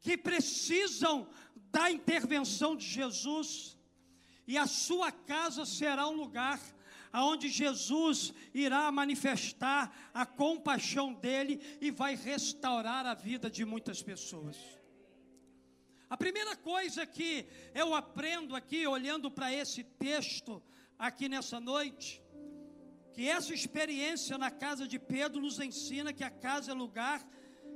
que 0.00 0.16
precisam 0.16 1.28
da 1.72 1.90
intervenção 1.90 2.76
de 2.76 2.86
Jesus, 2.86 3.78
e 4.46 4.58
a 4.58 4.66
sua 4.66 5.10
casa 5.10 5.64
será 5.64 6.06
um 6.06 6.14
lugar 6.14 6.60
aonde 7.10 7.48
Jesus 7.48 8.32
irá 8.54 8.90
manifestar 8.92 10.10
a 10.12 10.24
compaixão 10.24 11.12
dele 11.12 11.60
e 11.80 11.90
vai 11.90 12.14
restaurar 12.14 13.06
a 13.06 13.14
vida 13.14 13.50
de 13.50 13.64
muitas 13.64 14.02
pessoas. 14.02 14.56
A 16.08 16.16
primeira 16.16 16.54
coisa 16.56 17.06
que 17.06 17.46
eu 17.74 17.94
aprendo 17.94 18.54
aqui, 18.54 18.86
olhando 18.86 19.30
para 19.30 19.52
esse 19.52 19.82
texto, 19.82 20.62
aqui 20.98 21.28
nessa 21.28 21.58
noite, 21.58 22.22
que 23.14 23.28
essa 23.28 23.54
experiência 23.54 24.36
na 24.36 24.50
casa 24.50 24.86
de 24.86 24.98
Pedro 24.98 25.40
nos 25.40 25.58
ensina 25.58 26.12
que 26.12 26.24
a 26.24 26.30
casa 26.30 26.72
é 26.72 26.74
lugar 26.74 27.26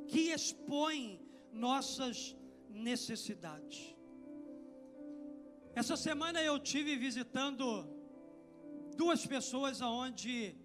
que 0.07 0.33
expõe 0.33 1.21
nossas 1.53 2.37
necessidades. 2.76 3.95
Essa 5.75 5.97
semana 5.97 6.40
eu 6.42 6.59
tive 6.59 6.97
visitando 6.97 7.64
duas 8.97 9.26
pessoas 9.26 9.83
aonde 9.83 10.56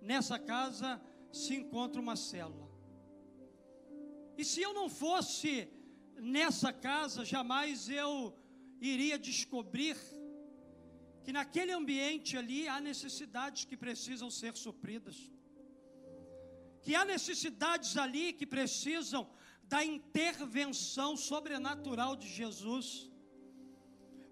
nessa 0.00 0.38
casa 0.38 1.00
se 1.32 1.54
encontra 1.54 2.00
uma 2.00 2.16
célula. 2.16 2.70
E 4.36 4.44
se 4.44 4.60
eu 4.62 4.72
não 4.72 4.88
fosse 4.88 5.68
nessa 6.16 6.72
casa, 6.72 7.24
jamais 7.24 7.88
eu 7.88 8.36
iria 8.80 9.18
descobrir 9.18 9.96
que 11.24 11.32
naquele 11.32 11.72
ambiente 11.72 12.36
ali 12.36 12.66
há 12.66 12.80
necessidades 12.80 13.64
que 13.64 13.76
precisam 13.76 14.30
ser 14.30 14.56
supridas, 14.56 15.16
que 16.82 16.94
há 16.94 17.04
necessidades 17.04 17.96
ali 17.96 18.32
que 18.32 18.46
precisam 18.46 19.28
da 19.72 19.82
intervenção 19.82 21.16
sobrenatural 21.16 22.14
de 22.14 22.28
Jesus. 22.28 23.10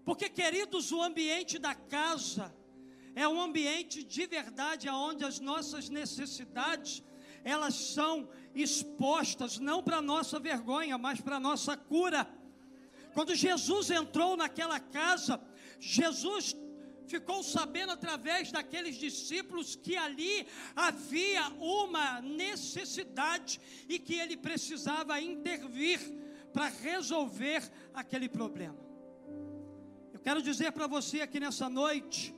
Porque, 0.05 0.29
queridos, 0.29 0.91
o 0.91 1.01
ambiente 1.01 1.57
da 1.57 1.73
casa 1.73 2.55
é 3.15 3.27
um 3.27 3.41
ambiente 3.41 4.03
de 4.03 4.27
verdade 4.27 4.87
onde 4.87 5.25
as 5.25 5.39
nossas 5.39 5.89
necessidades 5.89 7.03
elas 7.43 7.73
são 7.73 8.29
expostas 8.53 9.57
não 9.57 9.81
para 9.81 9.99
nossa 9.99 10.39
vergonha, 10.39 10.95
mas 10.95 11.19
para 11.19 11.39
nossa 11.39 11.75
cura. 11.75 12.29
Quando 13.15 13.33
Jesus 13.33 13.89
entrou 13.89 14.37
naquela 14.37 14.79
casa, 14.79 15.41
Jesus 15.79 16.55
ficou 17.11 17.39
sabendo 17.43 17.91
através 17.91 18.51
daqueles 18.51 18.95
discípulos 18.95 19.75
que 19.75 19.95
ali 19.97 20.47
havia 20.75 21.43
uma 21.59 22.21
necessidade 22.21 23.59
e 23.87 23.99
que 23.99 24.15
ele 24.15 24.37
precisava 24.37 25.19
intervir 25.19 25.99
para 26.53 26.67
resolver 26.69 27.61
aquele 27.93 28.29
problema. 28.29 28.79
Eu 30.13 30.19
quero 30.19 30.41
dizer 30.41 30.71
para 30.71 30.87
você 30.87 31.21
aqui 31.21 31.39
nessa 31.39 31.69
noite, 31.69 32.33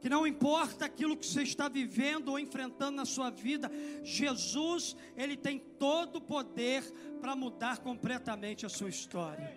que 0.00 0.08
não 0.08 0.26
importa 0.26 0.84
aquilo 0.84 1.16
que 1.16 1.26
você 1.26 1.42
está 1.42 1.68
vivendo 1.68 2.28
ou 2.28 2.38
enfrentando 2.38 2.96
na 2.96 3.04
sua 3.04 3.30
vida, 3.30 3.70
Jesus, 4.02 4.96
ele 5.16 5.36
tem 5.36 5.58
todo 5.58 6.16
o 6.16 6.20
poder 6.20 6.82
para 7.20 7.34
mudar 7.34 7.78
completamente 7.78 8.64
a 8.64 8.68
sua 8.68 8.88
história. 8.88 9.50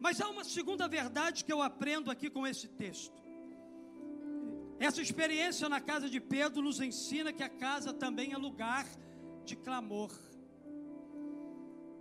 Mas 0.00 0.20
há 0.20 0.28
uma 0.28 0.44
segunda 0.44 0.86
verdade 0.88 1.44
que 1.44 1.52
eu 1.52 1.60
aprendo 1.60 2.10
aqui 2.10 2.30
com 2.30 2.46
esse 2.46 2.68
texto. 2.68 3.27
Essa 4.78 5.02
experiência 5.02 5.68
na 5.68 5.80
casa 5.80 6.08
de 6.08 6.20
Pedro 6.20 6.62
nos 6.62 6.80
ensina 6.80 7.32
que 7.32 7.42
a 7.42 7.48
casa 7.48 7.92
também 7.92 8.32
é 8.32 8.38
lugar 8.38 8.86
de 9.44 9.56
clamor. 9.56 10.12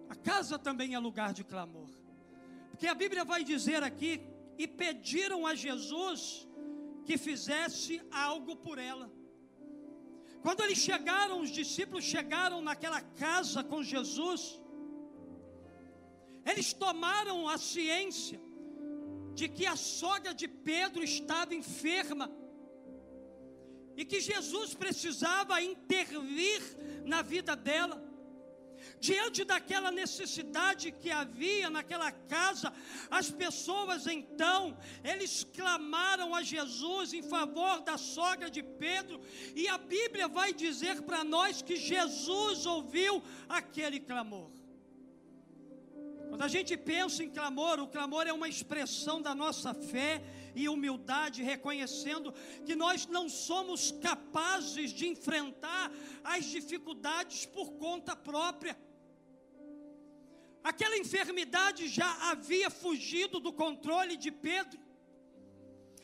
A 0.08 0.16
casa 0.16 0.60
também 0.60 0.94
é 0.94 1.00
lugar 1.00 1.34
de 1.34 1.44
clamor. 1.44 1.90
Porque 2.70 2.88
a 2.88 2.94
Bíblia 2.94 3.24
vai 3.26 3.44
dizer 3.44 3.82
aqui: 3.82 4.22
e 4.58 4.68
pediram 4.68 5.46
a 5.46 5.56
Jesus 5.56 6.48
que 7.06 7.18
fizesse 7.18 8.02
algo 8.12 8.56
por 8.56 8.78
ela. 8.78 9.12
Quando 10.42 10.62
eles 10.64 10.78
chegaram, 10.78 11.42
os 11.42 11.50
discípulos 11.50 12.04
chegaram 12.04 12.62
naquela 12.62 13.02
casa 13.02 13.64
com 13.64 13.82
Jesus, 13.84 14.62
eles 16.46 16.74
tomaram 16.74 17.48
a 17.50 17.58
ciência 17.58 18.40
de 19.34 19.48
que 19.48 19.66
a 19.66 19.76
sogra 19.76 20.34
de 20.34 20.48
Pedro 20.48 21.04
estava 21.04 21.54
enferma 21.54 22.28
e 23.98 24.06
que 24.06 24.22
Jesus 24.22 24.76
precisava 24.76 25.62
intervir 25.62 26.62
na 27.04 27.24
vida 27.24 27.56
dela. 27.56 28.06
Diante 29.00 29.44
daquela 29.44 29.92
necessidade 29.92 30.92
que 30.92 31.10
havia 31.10 31.70
naquela 31.70 32.12
casa, 32.12 32.72
as 33.10 33.30
pessoas 33.30 34.06
então, 34.06 34.78
eles 35.04 35.44
clamaram 35.44 36.34
a 36.34 36.42
Jesus 36.44 37.12
em 37.12 37.24
favor 37.24 37.82
da 37.82 37.98
sogra 37.98 38.50
de 38.50 38.62
Pedro, 38.62 39.20
e 39.56 39.68
a 39.68 39.78
Bíblia 39.78 40.28
vai 40.28 40.54
dizer 40.54 41.02
para 41.02 41.24
nós 41.24 41.62
que 41.62 41.76
Jesus 41.76 42.66
ouviu 42.66 43.22
aquele 43.50 44.00
clamor. 44.00 44.52
Quando 46.30 46.42
a 46.44 46.48
gente 46.48 46.76
pensa 46.78 47.24
em 47.24 47.30
clamor, 47.30 47.80
o 47.80 47.88
clamor 47.88 48.28
é 48.28 48.34
uma 48.34 48.50
expressão 48.50 49.22
da 49.22 49.34
nossa 49.34 49.74
fé 49.74 50.22
e 50.58 50.70
humildade, 50.70 51.44
reconhecendo 51.44 52.34
que 52.66 52.76
nós 52.76 53.06
não 53.06 53.30
somos 53.30 53.92
capazes 53.92 54.92
de 54.92 55.08
enfrentar 55.08 55.92
as 56.24 56.46
dificuldades 56.46 57.46
por 57.46 57.74
conta 57.74 58.16
própria. 58.16 58.78
Aquela 60.64 60.98
enfermidade 60.98 61.88
já 61.88 62.12
havia 62.32 62.70
fugido 62.70 63.40
do 63.40 63.54
controle 63.54 64.18
de 64.18 64.32
Pedro. 64.32 64.80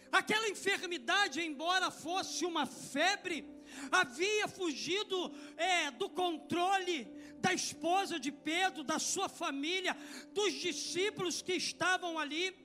Aquela 0.09 0.47
enfermidade, 0.47 1.41
embora 1.41 1.89
fosse 1.89 2.45
uma 2.45 2.65
febre, 2.67 3.45
havia 3.91 4.47
fugido 4.47 5.33
é, 5.57 5.91
do 5.91 6.07
controle 6.07 7.05
da 7.39 7.53
esposa 7.53 8.19
de 8.19 8.31
Pedro, 8.31 8.83
da 8.83 8.99
sua 8.99 9.27
família, 9.27 9.97
dos 10.31 10.53
discípulos 10.53 11.41
que 11.41 11.53
estavam 11.53 12.17
ali. 12.17 12.62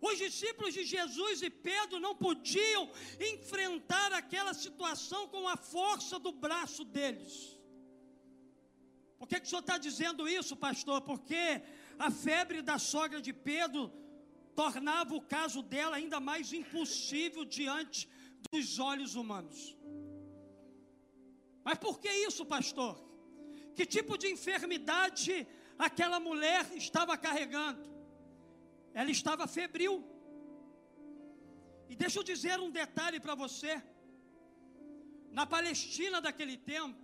Os 0.00 0.16
discípulos 0.16 0.72
de 0.72 0.84
Jesus 0.84 1.42
e 1.42 1.50
Pedro 1.50 2.00
não 2.00 2.14
podiam 2.14 2.90
enfrentar 3.32 4.12
aquela 4.12 4.54
situação 4.54 5.28
com 5.28 5.46
a 5.46 5.56
força 5.56 6.18
do 6.18 6.32
braço 6.32 6.84
deles. 6.84 7.34
Por 9.18 9.28
que, 9.28 9.38
que 9.38 9.46
o 9.46 9.50
senhor 9.50 9.60
está 9.60 9.76
dizendo 9.76 10.26
isso, 10.26 10.56
pastor? 10.56 11.02
Porque 11.02 11.62
a 11.98 12.10
febre 12.10 12.62
da 12.62 12.78
sogra 12.78 13.20
de 13.20 13.32
Pedro 13.32 13.92
tornava 14.54 15.14
o 15.14 15.20
caso 15.20 15.60
dela 15.62 15.96
ainda 15.96 16.18
mais 16.18 16.52
impossível 16.52 17.44
diante 17.44 18.08
dos 18.50 18.78
olhos 18.78 19.14
humanos. 19.14 19.76
Mas 21.62 21.78
por 21.78 22.00
que 22.00 22.08
isso, 22.08 22.46
pastor? 22.46 22.96
Que 23.76 23.84
tipo 23.84 24.16
de 24.16 24.28
enfermidade 24.28 25.46
aquela 25.78 26.18
mulher 26.18 26.64
estava 26.74 27.16
carregando? 27.18 27.89
Ela 28.94 29.10
estava 29.10 29.46
febril. 29.46 30.04
E 31.88 31.96
deixa 31.96 32.18
eu 32.18 32.22
dizer 32.22 32.58
um 32.60 32.70
detalhe 32.70 33.20
para 33.20 33.34
você. 33.34 33.82
Na 35.30 35.46
Palestina 35.46 36.20
daquele 36.20 36.56
tempo, 36.56 36.98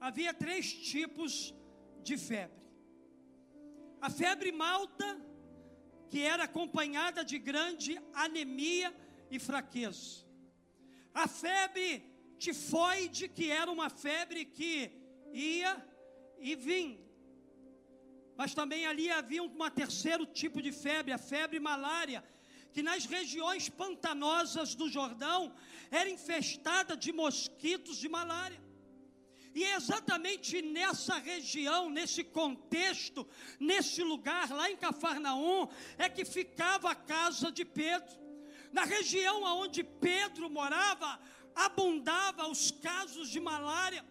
havia 0.00 0.32
três 0.32 0.72
tipos 0.72 1.54
de 2.02 2.16
febre. 2.16 2.62
A 4.00 4.10
febre 4.10 4.50
malta, 4.50 5.08
que 6.10 6.20
era 6.20 6.44
acompanhada 6.44 7.24
de 7.24 7.38
grande 7.38 8.00
anemia 8.12 8.94
e 9.30 9.38
fraqueza. 9.38 10.26
A 11.14 11.28
febre 11.28 11.90
tifoide, 12.38 13.28
que 13.28 13.50
era 13.50 13.70
uma 13.70 13.88
febre 13.88 14.44
que 14.44 14.90
ia 15.32 15.72
e 16.38 16.54
vinha. 16.56 17.11
Mas 18.36 18.54
também 18.54 18.86
ali 18.86 19.10
havia 19.10 19.42
um 19.42 19.70
terceiro 19.70 20.24
tipo 20.26 20.62
de 20.62 20.72
febre, 20.72 21.12
a 21.12 21.18
febre 21.18 21.60
malária, 21.60 22.24
que 22.72 22.82
nas 22.82 23.04
regiões 23.04 23.68
pantanosas 23.68 24.74
do 24.74 24.88
Jordão 24.88 25.54
era 25.90 26.08
infestada 26.08 26.96
de 26.96 27.12
mosquitos 27.12 27.98
de 27.98 28.08
malária. 28.08 28.60
E 29.54 29.64
é 29.64 29.74
exatamente 29.74 30.62
nessa 30.62 31.18
região, 31.18 31.90
nesse 31.90 32.24
contexto, 32.24 33.28
nesse 33.60 34.02
lugar, 34.02 34.50
lá 34.50 34.70
em 34.70 34.76
Cafarnaum, 34.76 35.68
é 35.98 36.08
que 36.08 36.24
ficava 36.24 36.90
a 36.90 36.94
casa 36.94 37.52
de 37.52 37.64
Pedro. 37.64 38.18
Na 38.72 38.84
região 38.84 39.42
onde 39.42 39.84
Pedro 39.84 40.48
morava, 40.48 41.20
abundava 41.54 42.48
os 42.48 42.70
casos 42.70 43.28
de 43.28 43.40
malária. 43.40 44.02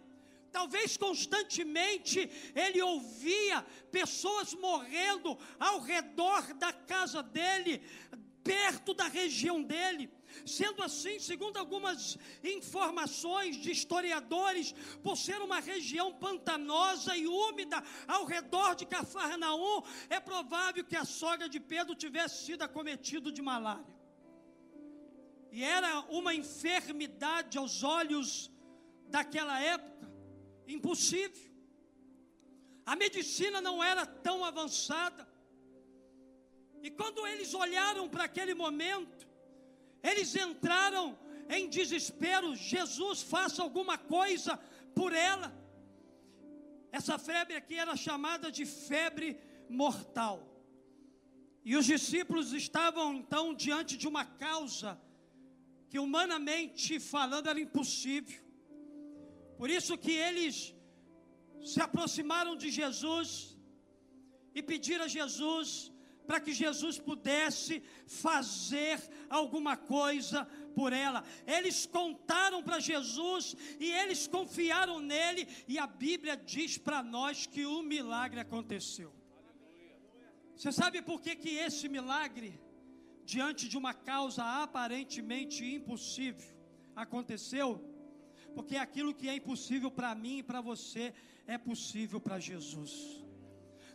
Talvez 0.52 0.98
constantemente 0.98 2.30
ele 2.54 2.80
ouvia 2.82 3.62
pessoas 3.90 4.52
morrendo 4.54 5.36
ao 5.58 5.80
redor 5.80 6.52
da 6.54 6.72
casa 6.72 7.22
dele, 7.22 7.82
perto 8.44 8.92
da 8.92 9.08
região 9.08 9.62
dele. 9.62 10.10
Sendo 10.44 10.82
assim, 10.82 11.18
segundo 11.18 11.56
algumas 11.56 12.18
informações 12.44 13.56
de 13.56 13.70
historiadores, 13.70 14.74
por 15.02 15.16
ser 15.16 15.40
uma 15.40 15.58
região 15.58 16.12
pantanosa 16.12 17.16
e 17.16 17.26
úmida 17.26 17.82
ao 18.06 18.24
redor 18.24 18.74
de 18.74 18.84
Cafarnaum, 18.84 19.82
é 20.10 20.20
provável 20.20 20.84
que 20.84 20.96
a 20.96 21.04
sogra 21.04 21.48
de 21.48 21.60
Pedro 21.60 21.94
tivesse 21.94 22.44
sido 22.44 22.62
acometida 22.62 23.32
de 23.32 23.40
malária. 23.40 23.96
E 25.50 25.62
era 25.62 26.00
uma 26.08 26.34
enfermidade 26.34 27.58
aos 27.58 27.82
olhos 27.82 28.50
daquela 29.08 29.60
época 29.60 30.11
impossível. 30.72 31.50
A 32.84 32.96
medicina 32.96 33.60
não 33.60 33.82
era 33.82 34.04
tão 34.04 34.44
avançada. 34.44 35.28
E 36.82 36.90
quando 36.90 37.26
eles 37.26 37.54
olharam 37.54 38.08
para 38.08 38.24
aquele 38.24 38.54
momento, 38.54 39.26
eles 40.02 40.34
entraram 40.34 41.18
em 41.48 41.68
desespero. 41.68 42.56
Jesus, 42.56 43.22
faça 43.22 43.62
alguma 43.62 43.96
coisa 43.96 44.56
por 44.94 45.12
ela. 45.12 45.48
Essa 46.90 47.18
febre 47.18 47.56
aqui 47.56 47.76
era 47.76 47.96
chamada 47.96 48.50
de 48.50 48.66
febre 48.66 49.38
mortal. 49.68 50.36
E 51.64 51.76
os 51.76 51.86
discípulos 51.86 52.52
estavam 52.52 53.14
então 53.14 53.54
diante 53.54 53.96
de 53.96 54.08
uma 54.08 54.24
causa 54.24 55.00
que 55.88 55.98
humanamente 55.98 56.98
falando 56.98 57.48
era 57.48 57.60
impossível. 57.60 58.42
Por 59.62 59.70
isso 59.70 59.96
que 60.04 60.10
eles 60.10 60.54
se 61.70 61.80
aproximaram 61.80 62.54
de 62.62 62.68
Jesus 62.68 63.56
e 64.52 64.60
pediram 64.60 65.04
a 65.04 65.14
Jesus 65.16 65.68
para 66.26 66.40
que 66.40 66.52
Jesus 66.52 66.98
pudesse 66.98 67.74
fazer 68.08 68.98
alguma 69.30 69.76
coisa 69.76 70.40
por 70.74 70.92
ela. 70.92 71.22
Eles 71.46 71.86
contaram 71.86 72.60
para 72.60 72.80
Jesus 72.80 73.54
e 73.78 73.88
eles 74.00 74.26
confiaram 74.26 74.98
nele, 74.98 75.46
e 75.68 75.78
a 75.78 75.86
Bíblia 75.86 76.36
diz 76.36 76.76
para 76.76 77.00
nós 77.00 77.46
que 77.46 77.64
o 77.64 77.82
milagre 77.84 78.40
aconteceu. 78.40 79.14
Você 80.56 80.72
sabe 80.72 81.00
por 81.02 81.20
que, 81.20 81.36
que 81.36 81.50
esse 81.50 81.88
milagre 81.88 82.60
diante 83.24 83.68
de 83.68 83.78
uma 83.78 83.94
causa 83.94 84.42
aparentemente 84.64 85.64
impossível, 85.64 86.50
aconteceu, 86.96 87.91
porque 88.52 88.76
aquilo 88.76 89.14
que 89.14 89.28
é 89.28 89.34
impossível 89.36 89.90
para 89.90 90.14
mim 90.14 90.38
e 90.38 90.42
para 90.42 90.60
você 90.60 91.14
é 91.46 91.58
possível 91.58 92.20
para 92.20 92.38
Jesus. 92.38 92.92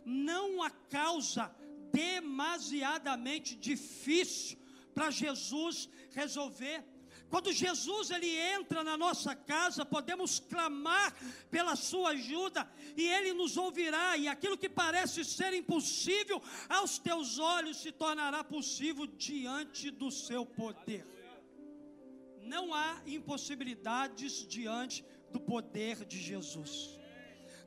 Não 0.04 0.62
há 0.62 0.70
causa 0.70 1.54
demasiadamente 1.92 3.54
difícil 3.56 4.58
para 4.94 5.10
Jesus 5.10 5.88
resolver. 6.10 6.84
Quando 7.28 7.52
Jesus 7.52 8.10
ele 8.10 8.30
entra 8.30 8.82
na 8.82 8.96
nossa 8.96 9.34
casa, 9.34 9.84
podemos 9.84 10.40
clamar 10.40 11.14
pela 11.50 11.76
sua 11.76 12.10
ajuda 12.10 12.70
e 12.96 13.04
ele 13.06 13.34
nos 13.34 13.56
ouvirá, 13.56 14.16
e 14.16 14.26
aquilo 14.26 14.56
que 14.56 14.68
parece 14.68 15.24
ser 15.24 15.52
impossível 15.52 16.42
aos 16.68 16.98
teus 16.98 17.38
olhos 17.38 17.82
se 17.82 17.92
tornará 17.92 18.42
possível 18.42 19.06
diante 19.06 19.90
do 19.90 20.10
seu 20.10 20.46
poder. 20.46 21.06
Não 22.54 22.72
há 22.72 22.90
impossibilidades 23.06 24.46
diante 24.56 25.04
do 25.30 25.40
poder 25.40 26.04
de 26.04 26.18
Jesus. 26.18 26.98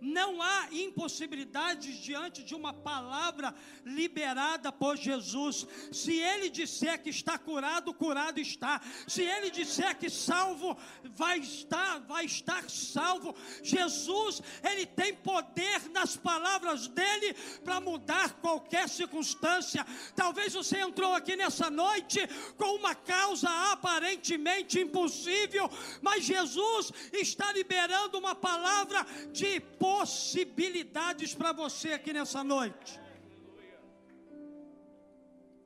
Não 0.02 0.42
há 0.42 0.68
impossibilidades 0.72 1.98
diante 1.98 2.42
de 2.42 2.56
uma 2.56 2.74
palavra 2.74 3.54
liberada 3.86 4.72
por 4.72 4.98
Jesus. 4.98 5.68
Se 5.92 6.18
ele 6.18 6.50
disser 6.50 7.00
que 7.04 7.12
está 7.12 7.38
curado, 7.38 7.94
curado 7.94 8.40
está. 8.40 8.82
Se 9.08 9.22
ele 9.22 9.52
disser 9.52 9.96
que 10.00 10.10
salvo, 10.10 10.76
vai 11.04 11.38
estar, 11.38 12.00
vai 12.00 12.26
estar 12.26 12.68
salvo. 12.68 13.36
Jesus, 13.62 14.42
ele 14.64 14.88
tem 14.88 15.14
poder 15.14 15.88
nas 15.92 16.18
palavras 16.18 16.88
dele 16.88 17.36
para 17.64 17.80
mudar 17.80 18.34
qualquer 18.42 18.90
circunstância. 18.90 19.86
Talvez 20.16 20.54
você 20.54 20.80
entrou 20.80 21.14
aqui 21.14 21.36
nessa 21.36 21.70
noite 21.70 22.20
com 22.58 22.76
uma 22.76 22.96
causa 22.96 23.48
aparentemente 23.72 24.80
impossível, 24.80 25.70
mas 26.02 26.24
Jesus 26.24 26.92
está 27.14 27.54
liberando 27.54 28.18
uma 28.18 28.34
palavra 28.34 29.06
de 29.32 29.60
poder 29.60 29.90
possibilidades 29.91 31.32
para 31.39 31.51
você 31.51 31.89
aqui 31.97 32.12
nessa 32.17 32.41
noite. 32.43 32.91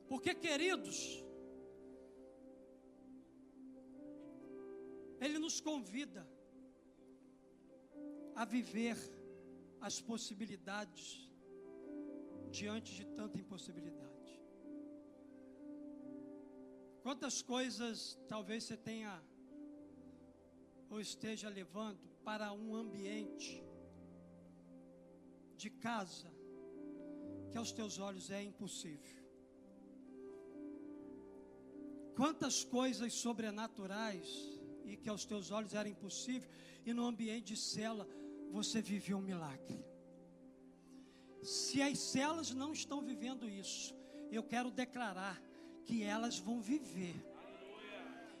Porque, 0.08 0.32
queridos, 0.34 0.96
Ele 5.20 5.38
nos 5.38 5.60
convida 5.68 6.22
a 8.34 8.44
viver 8.44 8.98
as 9.80 10.00
possibilidades 10.00 11.02
diante 12.50 12.94
de 12.98 13.04
tanta 13.18 13.38
impossibilidade. 13.38 14.32
Quantas 17.04 17.36
coisas 17.54 18.18
talvez 18.28 18.64
você 18.64 18.76
tenha 18.76 19.14
ou 20.90 21.00
esteja 21.00 21.48
levando 21.48 22.04
para 22.24 22.52
um 22.52 22.74
ambiente 22.74 23.65
de 25.56 25.70
casa 25.70 26.30
que 27.50 27.58
aos 27.58 27.72
teus 27.72 27.98
olhos 27.98 28.30
é 28.30 28.42
impossível. 28.42 29.16
Quantas 32.14 32.64
coisas 32.64 33.12
sobrenaturais 33.14 34.28
e 34.84 34.96
que 34.96 35.08
aos 35.08 35.24
teus 35.24 35.50
olhos 35.50 35.74
era 35.74 35.88
impossível 35.88 36.48
e 36.84 36.92
no 36.92 37.04
ambiente 37.04 37.54
de 37.54 37.56
cela 37.56 38.06
você 38.50 38.80
viveu 38.80 39.18
um 39.18 39.22
milagre. 39.22 39.84
Se 41.42 41.82
as 41.82 41.98
celas 41.98 42.52
não 42.52 42.72
estão 42.72 43.02
vivendo 43.02 43.48
isso, 43.48 43.94
eu 44.30 44.42
quero 44.42 44.70
declarar 44.70 45.40
que 45.84 46.02
elas 46.02 46.38
vão 46.38 46.60
viver, 46.60 47.14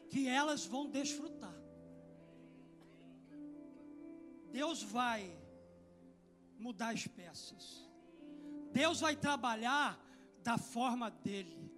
que 0.08 0.26
elas 0.26 0.64
vão 0.64 0.88
desfrutar. 0.88 1.54
Deus 4.50 4.82
vai 4.82 5.45
mudar 6.58 6.94
as 6.94 7.06
peças. 7.06 7.88
Deus 8.72 9.00
vai 9.00 9.16
trabalhar 9.16 9.98
da 10.42 10.58
forma 10.58 11.10
dele. 11.10 11.72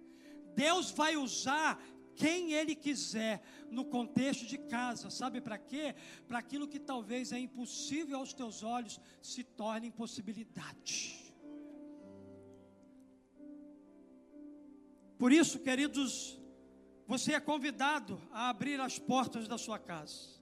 Deus 0.55 0.91
vai 0.91 1.15
usar 1.15 1.81
quem 2.15 2.51
ele 2.51 2.75
quiser 2.75 3.41
no 3.71 3.85
contexto 3.85 4.45
de 4.45 4.57
casa. 4.57 5.09
Sabe 5.09 5.39
para 5.39 5.57
quê? 5.57 5.95
Para 6.27 6.39
aquilo 6.39 6.67
que 6.67 6.79
talvez 6.79 7.31
é 7.31 7.39
impossível 7.39 8.17
aos 8.17 8.33
teus 8.33 8.61
olhos 8.61 8.99
se 9.21 9.43
torne 9.43 9.87
impossibilidade. 9.87 11.17
Por 15.17 15.31
isso, 15.31 15.59
queridos, 15.59 16.39
você 17.07 17.33
é 17.33 17.39
convidado 17.39 18.21
a 18.31 18.49
abrir 18.49 18.79
as 18.79 18.99
portas 18.99 19.47
da 19.47 19.57
sua 19.57 19.79
casa, 19.79 20.41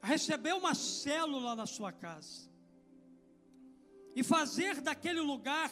a 0.00 0.06
receber 0.06 0.54
uma 0.54 0.74
célula 0.74 1.54
na 1.54 1.66
sua 1.66 1.92
casa 1.92 2.55
e 4.16 4.22
fazer 4.22 4.80
daquele 4.80 5.20
lugar 5.20 5.70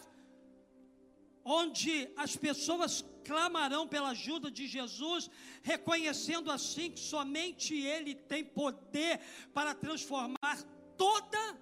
onde 1.43 2.11
as 2.15 2.37
pessoas 2.37 3.03
clamarão 3.25 3.89
pela 3.89 4.11
ajuda 4.11 4.51
de 4.51 4.67
Jesus, 4.67 5.31
reconhecendo 5.63 6.51
assim 6.51 6.91
que 6.91 7.01
somente 7.01 7.75
Ele 7.75 8.15
tem 8.15 8.45
poder 8.45 9.19
para 9.55 9.75
transformar 9.75 10.63
toda 10.99 11.59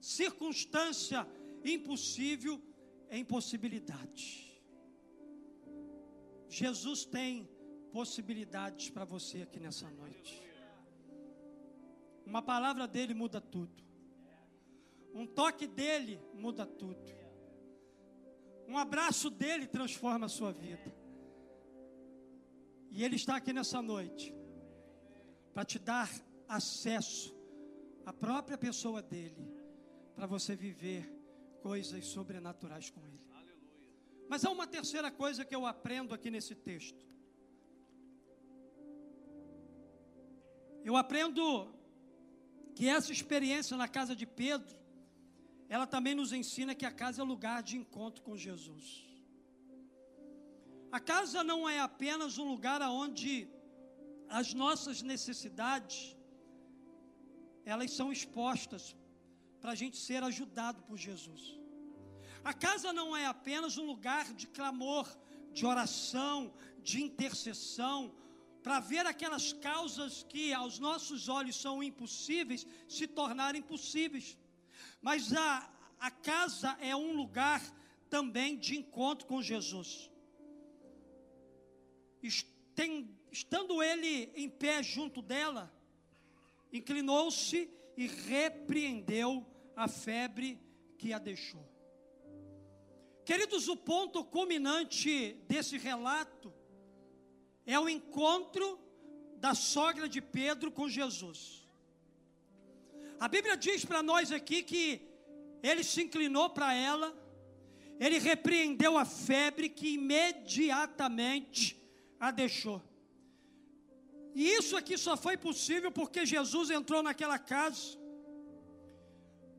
circunstância 0.00 1.28
impossível 1.62 2.58
em 3.10 3.22
possibilidade. 3.22 4.58
Jesus 6.48 7.04
tem 7.04 7.46
possibilidades 7.92 8.88
para 8.88 9.04
você 9.04 9.42
aqui 9.42 9.60
nessa 9.60 9.88
noite. 9.90 10.42
Uma 12.24 12.40
palavra 12.40 12.88
dele 12.88 13.12
muda 13.12 13.38
tudo. 13.38 13.89
Um 15.14 15.26
toque 15.26 15.66
dele 15.66 16.20
muda 16.34 16.66
tudo. 16.66 17.00
Um 18.66 18.78
abraço 18.78 19.30
dele 19.30 19.66
transforma 19.66 20.26
a 20.26 20.28
sua 20.28 20.52
vida. 20.52 20.94
E 22.90 23.04
ele 23.04 23.16
está 23.16 23.36
aqui 23.36 23.52
nessa 23.52 23.80
noite 23.80 24.34
para 25.52 25.64
te 25.64 25.78
dar 25.78 26.10
acesso 26.48 27.34
à 28.04 28.12
própria 28.12 28.58
pessoa 28.58 29.02
dele, 29.02 29.48
para 30.14 30.26
você 30.26 30.56
viver 30.56 31.08
coisas 31.62 32.06
sobrenaturais 32.06 32.90
com 32.90 33.00
ele. 33.06 33.20
Mas 34.30 34.44
há 34.44 34.50
uma 34.50 34.64
terceira 34.64 35.10
coisa 35.10 35.44
que 35.44 35.52
eu 35.52 35.66
aprendo 35.66 36.14
aqui 36.14 36.30
nesse 36.30 36.54
texto. 36.54 37.04
Eu 40.84 40.96
aprendo 40.96 41.74
que 42.76 42.86
essa 42.86 43.10
experiência 43.10 43.76
na 43.76 43.88
casa 43.88 44.14
de 44.14 44.24
Pedro, 44.24 44.79
ela 45.74 45.86
também 45.94 46.14
nos 46.20 46.32
ensina 46.40 46.74
que 46.74 46.84
a 46.84 46.96
casa 47.02 47.22
é 47.22 47.24
lugar 47.24 47.62
de 47.62 47.74
encontro 47.82 48.20
com 48.26 48.36
Jesus. 48.36 48.86
A 50.98 51.00
casa 51.12 51.44
não 51.50 51.60
é 51.68 51.78
apenas 51.78 52.38
um 52.38 52.46
lugar 52.54 52.82
onde 52.82 53.48
as 54.28 54.52
nossas 54.52 55.00
necessidades 55.00 56.16
elas 57.64 57.92
são 57.92 58.10
expostas 58.16 58.96
para 59.60 59.70
a 59.72 59.78
gente 59.82 59.96
ser 59.96 60.22
ajudado 60.24 60.82
por 60.82 60.96
Jesus. 60.96 61.42
A 62.42 62.52
casa 62.52 62.92
não 62.92 63.16
é 63.16 63.26
apenas 63.26 63.78
um 63.78 63.86
lugar 63.86 64.26
de 64.40 64.46
clamor, 64.48 65.06
de 65.52 65.64
oração, 65.64 66.52
de 66.82 67.00
intercessão, 67.00 68.12
para 68.62 68.80
ver 68.80 69.06
aquelas 69.06 69.52
causas 69.52 70.24
que 70.24 70.52
aos 70.52 70.78
nossos 70.78 71.28
olhos 71.28 71.56
são 71.64 71.82
impossíveis 71.82 72.66
se 72.88 73.06
tornarem 73.06 73.62
possíveis. 73.62 74.36
Mas 75.00 75.32
a, 75.32 75.70
a 75.98 76.10
casa 76.10 76.76
é 76.80 76.94
um 76.94 77.14
lugar 77.14 77.62
também 78.08 78.58
de 78.58 78.76
encontro 78.76 79.26
com 79.26 79.40
Jesus. 79.40 80.10
Estando 83.30 83.82
ele 83.82 84.30
em 84.34 84.48
pé 84.48 84.82
junto 84.82 85.22
dela, 85.22 85.72
inclinou-se 86.72 87.70
e 87.96 88.06
repreendeu 88.06 89.46
a 89.76 89.88
febre 89.88 90.58
que 90.98 91.12
a 91.12 91.18
deixou. 91.18 91.66
Queridos, 93.24 93.68
o 93.68 93.76
ponto 93.76 94.24
culminante 94.24 95.34
desse 95.46 95.78
relato 95.78 96.52
é 97.64 97.78
o 97.78 97.88
encontro 97.88 98.78
da 99.36 99.54
sogra 99.54 100.08
de 100.08 100.20
Pedro 100.20 100.70
com 100.70 100.88
Jesus. 100.88 101.59
A 103.20 103.28
Bíblia 103.28 103.54
diz 103.54 103.84
para 103.84 104.02
nós 104.02 104.32
aqui 104.32 104.62
que 104.62 105.02
ele 105.62 105.84
se 105.84 106.00
inclinou 106.02 106.48
para 106.48 106.72
ela, 106.72 107.14
ele 107.98 108.18
repreendeu 108.18 108.96
a 108.96 109.04
febre 109.04 109.68
que 109.68 109.90
imediatamente 109.90 111.78
a 112.18 112.30
deixou. 112.30 112.82
E 114.34 114.48
isso 114.48 114.74
aqui 114.74 114.96
só 114.96 115.18
foi 115.18 115.36
possível 115.36 115.92
porque 115.92 116.24
Jesus 116.24 116.70
entrou 116.70 117.02
naquela 117.02 117.38
casa. 117.38 117.98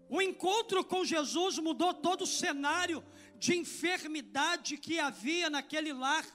O 0.10 0.20
encontro 0.24 0.84
com 0.84 1.06
Jesus 1.06 1.60
mudou 1.60 1.94
todo 1.94 2.24
o 2.24 2.28
cenário 2.28 3.04
de 3.38 3.56
enfermidade 3.56 4.76
que 4.76 5.00
havia 5.00 5.52
naquele 5.52 5.94
lar. 5.94 6.26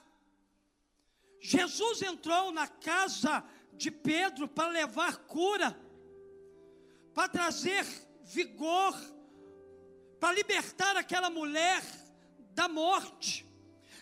Jesus 1.41 2.01
entrou 2.01 2.53
na 2.53 2.67
casa 2.67 3.43
de 3.73 3.91
Pedro 3.91 4.47
para 4.47 4.69
levar 4.69 5.17
cura, 5.25 5.77
para 7.17 7.29
trazer 7.29 7.83
vigor, 8.21 8.95
para 10.19 10.35
libertar 10.35 10.95
aquela 10.95 11.31
mulher 11.31 11.81
da 12.51 12.67
morte. 12.69 13.43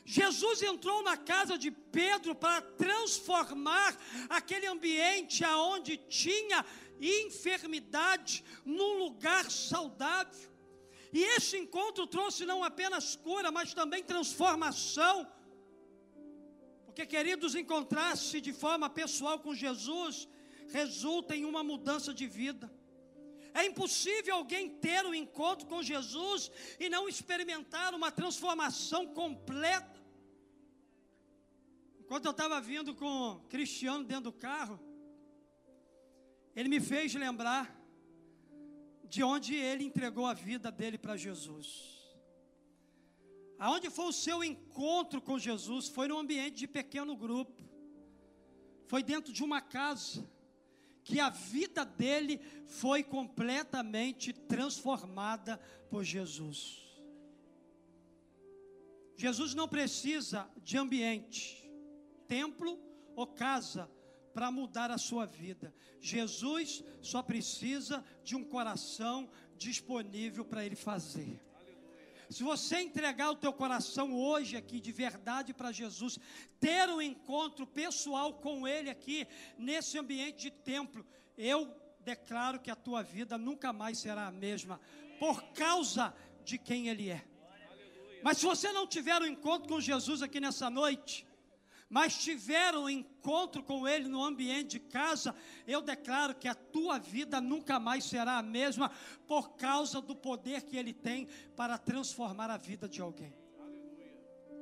Jesus 0.04 0.62
entrou 0.62 1.02
na 1.02 1.16
casa 1.16 1.58
de 1.58 1.72
Pedro 1.72 2.36
para 2.36 2.62
transformar 2.62 3.98
aquele 4.28 4.68
ambiente 4.68 5.46
aonde 5.46 5.96
tinha 5.96 6.66
enfermidade 7.00 8.44
num 8.66 8.98
lugar 8.98 9.50
saudável. 9.50 10.52
E 11.14 11.24
esse 11.38 11.58
encontro 11.58 12.06
trouxe 12.06 12.46
não 12.46 12.66
apenas 12.66 13.16
cura, 13.16 13.50
mas 13.50 13.74
também 13.74 14.04
transformação. 14.04 15.26
Porque, 16.86 17.06
queridos, 17.06 17.56
encontrar-se 17.56 18.42
de 18.42 18.52
forma 18.52 18.90
pessoal 18.90 19.40
com 19.40 19.56
Jesus 19.56 20.28
resulta 20.68 21.34
em 21.34 21.46
uma 21.46 21.64
mudança 21.64 22.14
de 22.14 22.28
vida. 22.28 22.70
É 23.60 23.66
impossível 23.66 24.36
alguém 24.36 24.66
ter 24.86 25.06
um 25.06 25.14
encontro 25.14 25.66
com 25.66 25.82
Jesus 25.82 26.52
e 26.78 26.90
não 26.90 27.08
experimentar 27.08 27.94
uma 27.96 28.12
transformação 28.12 29.08
completa. 29.08 29.98
Enquanto 32.02 32.26
eu 32.26 32.32
estava 32.32 32.60
vindo 32.60 32.94
com 32.94 33.14
o 33.32 33.40
Cristiano 33.54 34.04
dentro 34.04 34.26
do 34.26 34.34
carro, 34.34 34.78
ele 36.54 36.68
me 36.68 36.82
fez 36.82 37.16
lembrar 37.16 37.64
de 39.06 39.24
onde 39.24 39.56
ele 39.56 39.86
entregou 39.86 40.26
a 40.26 40.34
vida 40.34 40.70
dele 40.70 40.98
para 40.98 41.16
Jesus. 41.16 41.70
Aonde 43.58 43.90
foi 43.90 44.08
o 44.08 44.20
seu 44.26 44.44
encontro 44.44 45.22
com 45.22 45.40
Jesus? 45.40 45.88
Foi 45.88 46.10
num 46.10 46.20
ambiente 46.20 46.58
de 46.58 46.68
pequeno 46.68 47.16
grupo. 47.16 47.64
Foi 48.86 49.02
dentro 49.02 49.32
de 49.32 49.46
uma 49.46 49.62
casa 49.62 50.30
que 51.06 51.20
a 51.20 51.30
vida 51.30 51.86
dele 51.86 52.42
foi 52.66 53.04
completamente 53.04 54.34
transformada 54.34 55.58
por 55.88 56.04
Jesus. 56.04 56.84
Jesus 59.16 59.54
não 59.54 59.68
precisa 59.68 60.50
de 60.64 60.78
ambiente, 60.78 61.72
templo 62.28 62.80
ou 63.16 63.28
casa 63.28 63.90
para 64.34 64.50
mudar 64.50 64.90
a 64.90 64.98
sua 64.98 65.28
vida. 65.28 65.74
Jesus 66.02 66.84
só 67.02 67.22
precisa 67.22 68.04
de 68.24 68.36
um 68.36 68.44
coração 68.44 69.30
disponível 69.56 70.44
para 70.44 70.66
ele 70.66 70.76
fazer. 70.76 71.40
Se 72.30 72.44
você 72.44 72.80
entregar 72.80 73.30
o 73.32 73.36
teu 73.36 73.54
coração 73.54 74.14
hoje 74.14 74.58
aqui 74.58 74.80
de 74.80 74.92
verdade 74.92 75.54
para 75.54 75.72
Jesus, 75.72 76.20
ter 76.60 76.90
um 76.90 77.02
encontro 77.02 77.68
pessoal 77.68 78.34
com 78.34 78.68
ele 78.68 78.90
aqui 78.90 79.28
nesse 79.58 79.98
ambiente 79.98 80.44
de 80.44 80.52
templo, 80.52 81.06
eu 81.38 81.72
declaro 82.02 82.60
que 82.60 82.72
a 82.72 82.76
tua 82.76 83.02
vida 83.02 83.38
nunca 83.38 83.74
mais 83.74 83.98
será 83.98 84.28
a 84.28 84.32
mesma 84.32 84.80
por 85.20 85.42
causa 85.54 86.14
de 86.44 86.58
quem 86.58 86.88
ele 86.88 87.10
é. 87.10 87.26
Mas 88.24 88.38
se 88.38 88.46
você 88.46 88.72
não 88.72 88.88
tiver 88.88 89.22
um 89.22 89.28
encontro 89.28 89.68
com 89.68 89.80
Jesus 89.80 90.22
aqui 90.22 90.40
nessa 90.40 90.70
noite, 90.70 91.28
mas 91.90 92.18
tiver 92.18 92.76
um 92.76 92.90
encontro 92.90 93.62
com 93.64 93.88
Ele 93.88 94.08
no 94.08 94.24
ambiente 94.24 94.72
de 94.72 94.80
casa, 94.80 95.36
eu 95.68 95.82
declaro 95.82 96.36
que 96.36 96.48
a 96.48 96.56
tua 96.56 96.98
vida 96.98 97.40
nunca 97.40 97.80
mais 97.80 98.06
será 98.06 98.38
a 98.38 98.44
mesma 98.44 98.92
por 99.28 99.56
causa 99.56 100.02
do 100.02 100.16
poder 100.16 100.64
que 100.64 100.78
Ele 100.78 100.94
tem 100.94 101.28
para 101.56 101.78
transformar 101.78 102.50
a 102.50 102.58
vida 102.58 102.88
de 102.90 103.02
alguém. 103.02 103.34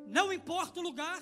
Não 0.07 0.33
importa 0.33 0.79
o 0.79 0.83
lugar, 0.83 1.21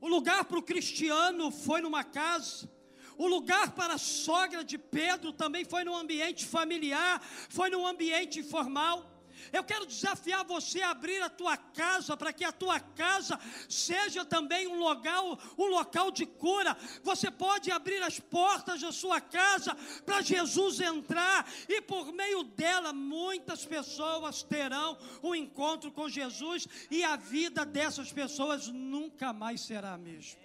o 0.00 0.08
lugar 0.08 0.44
para 0.44 0.58
o 0.58 0.62
cristiano 0.62 1.50
foi 1.50 1.80
numa 1.80 2.02
casa, 2.02 2.70
o 3.18 3.26
lugar 3.26 3.72
para 3.72 3.94
a 3.94 3.98
sogra 3.98 4.64
de 4.64 4.78
Pedro 4.78 5.32
também 5.32 5.64
foi 5.64 5.84
no 5.84 5.94
ambiente 5.94 6.46
familiar, 6.46 7.20
foi 7.50 7.68
no 7.68 7.84
ambiente 7.86 8.38
informal. 8.38 9.17
Eu 9.52 9.64
quero 9.64 9.86
desafiar 9.86 10.44
você 10.44 10.80
a 10.82 10.90
abrir 10.90 11.22
a 11.22 11.30
tua 11.30 11.56
casa 11.56 12.16
para 12.16 12.32
que 12.32 12.44
a 12.44 12.52
tua 12.52 12.78
casa 12.80 13.38
seja 13.68 14.24
também 14.24 14.66
um 14.66 14.78
local, 14.78 15.38
um 15.56 15.66
local 15.66 16.10
de 16.10 16.26
cura. 16.26 16.76
Você 17.02 17.30
pode 17.30 17.70
abrir 17.70 18.02
as 18.02 18.20
portas 18.20 18.80
da 18.80 18.92
sua 18.92 19.20
casa 19.20 19.74
para 20.04 20.20
Jesus 20.22 20.80
entrar 20.80 21.50
e 21.68 21.80
por 21.80 22.12
meio 22.12 22.42
dela 22.42 22.92
muitas 22.92 23.64
pessoas 23.64 24.42
terão 24.42 24.98
um 25.22 25.34
encontro 25.34 25.90
com 25.90 26.08
Jesus 26.08 26.66
e 26.90 27.02
a 27.04 27.16
vida 27.16 27.64
dessas 27.64 28.12
pessoas 28.12 28.68
nunca 28.68 29.32
mais 29.32 29.60
será 29.60 29.94
a 29.94 29.98
mesma. 29.98 30.40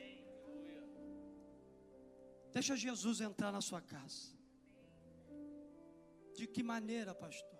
Deixa 2.53 2.75
Jesus 2.75 3.19
entrar 3.19 3.51
na 3.51 3.61
sua 3.61 3.81
casa. 3.81 4.31
De 6.35 6.45
que 6.47 6.61
maneira, 6.61 7.13
pastor? 7.13 7.52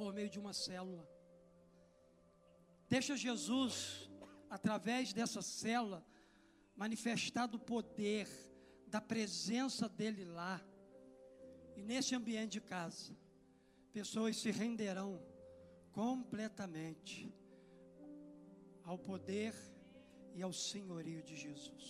Por 0.00 0.14
meio 0.14 0.30
de 0.30 0.38
uma 0.38 0.54
célula. 0.54 1.06
Deixa 2.88 3.14
Jesus, 3.14 4.08
através 4.48 5.12
dessa 5.12 5.42
célula, 5.42 6.02
manifestar 6.74 7.46
do 7.46 7.58
poder, 7.58 8.26
da 8.86 8.98
presença 8.98 9.90
dEle 9.90 10.24
lá. 10.24 10.58
E 11.76 11.82
nesse 11.82 12.14
ambiente 12.14 12.52
de 12.52 12.62
casa, 12.62 13.14
pessoas 13.92 14.38
se 14.38 14.50
renderão 14.50 15.22
completamente 15.92 17.30
ao 18.82 18.96
poder 18.96 19.54
e 20.34 20.40
ao 20.40 20.50
senhorio 20.50 21.22
de 21.22 21.36
Jesus. 21.36 21.84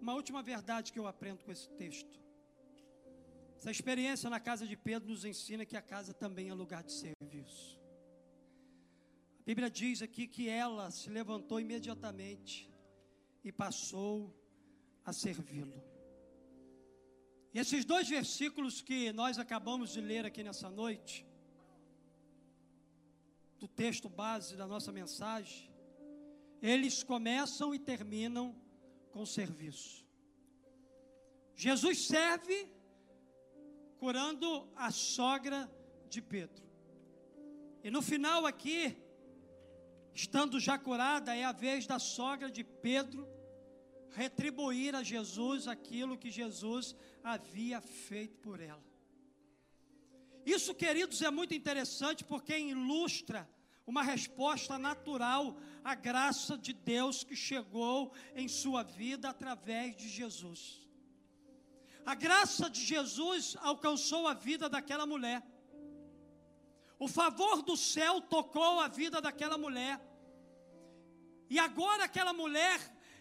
Uma 0.00 0.14
última 0.14 0.42
verdade 0.42 0.90
que 0.90 0.98
eu 0.98 1.06
aprendo 1.06 1.44
com 1.44 1.52
esse 1.52 1.68
texto. 1.82 2.18
Essa 3.66 3.72
experiência 3.72 4.30
na 4.30 4.38
casa 4.38 4.64
de 4.64 4.76
Pedro 4.76 5.08
nos 5.08 5.24
ensina 5.24 5.66
que 5.66 5.76
a 5.76 5.82
casa 5.82 6.14
também 6.14 6.50
é 6.50 6.54
lugar 6.54 6.84
de 6.84 6.92
serviço. 6.92 7.80
A 9.40 9.42
Bíblia 9.44 9.68
diz 9.68 10.02
aqui 10.02 10.28
que 10.28 10.48
ela 10.48 10.88
se 10.92 11.10
levantou 11.10 11.58
imediatamente 11.58 12.70
e 13.42 13.50
passou 13.50 14.32
a 15.04 15.12
servi-lo. 15.12 15.82
E 17.52 17.58
esses 17.58 17.84
dois 17.84 18.08
versículos 18.08 18.80
que 18.80 19.12
nós 19.12 19.36
acabamos 19.36 19.94
de 19.94 20.00
ler 20.00 20.24
aqui 20.24 20.44
nessa 20.44 20.70
noite, 20.70 21.26
do 23.58 23.66
texto 23.66 24.08
base 24.08 24.54
da 24.54 24.68
nossa 24.68 24.92
mensagem, 24.92 25.68
eles 26.62 27.02
começam 27.02 27.74
e 27.74 27.80
terminam 27.80 28.54
com 29.10 29.26
serviço. 29.26 30.06
Jesus 31.56 32.06
serve 32.06 32.75
curando 33.98 34.68
a 34.76 34.90
sogra 34.90 35.70
de 36.08 36.20
Pedro. 36.22 36.64
E 37.82 37.90
no 37.90 38.02
final 38.02 38.46
aqui, 38.46 38.96
estando 40.14 40.58
já 40.58 40.78
curada, 40.78 41.34
é 41.34 41.44
a 41.44 41.52
vez 41.52 41.86
da 41.86 41.98
sogra 41.98 42.50
de 42.50 42.64
Pedro 42.64 43.28
retribuir 44.10 44.94
a 44.94 45.02
Jesus 45.02 45.68
aquilo 45.68 46.16
que 46.16 46.30
Jesus 46.30 46.96
havia 47.22 47.80
feito 47.80 48.38
por 48.38 48.60
ela. 48.60 48.84
Isso, 50.44 50.74
queridos, 50.74 51.20
é 51.22 51.30
muito 51.30 51.54
interessante 51.54 52.24
porque 52.24 52.56
ilustra 52.56 53.48
uma 53.86 54.02
resposta 54.02 54.78
natural 54.78 55.56
à 55.84 55.94
graça 55.94 56.56
de 56.56 56.72
Deus 56.72 57.22
que 57.22 57.36
chegou 57.36 58.12
em 58.34 58.48
sua 58.48 58.82
vida 58.82 59.28
através 59.28 59.96
de 59.96 60.08
Jesus. 60.08 60.85
A 62.06 62.14
graça 62.14 62.70
de 62.70 62.80
Jesus 62.80 63.56
alcançou 63.60 64.28
a 64.28 64.32
vida 64.32 64.68
daquela 64.68 65.04
mulher. 65.04 65.42
O 67.00 67.08
favor 67.08 67.62
do 67.62 67.76
céu 67.76 68.20
tocou 68.20 68.78
a 68.80 68.86
vida 68.86 69.20
daquela 69.20 69.58
mulher. 69.58 70.00
E 71.50 71.58
agora 71.58 72.04
aquela 72.04 72.32
mulher 72.32 72.78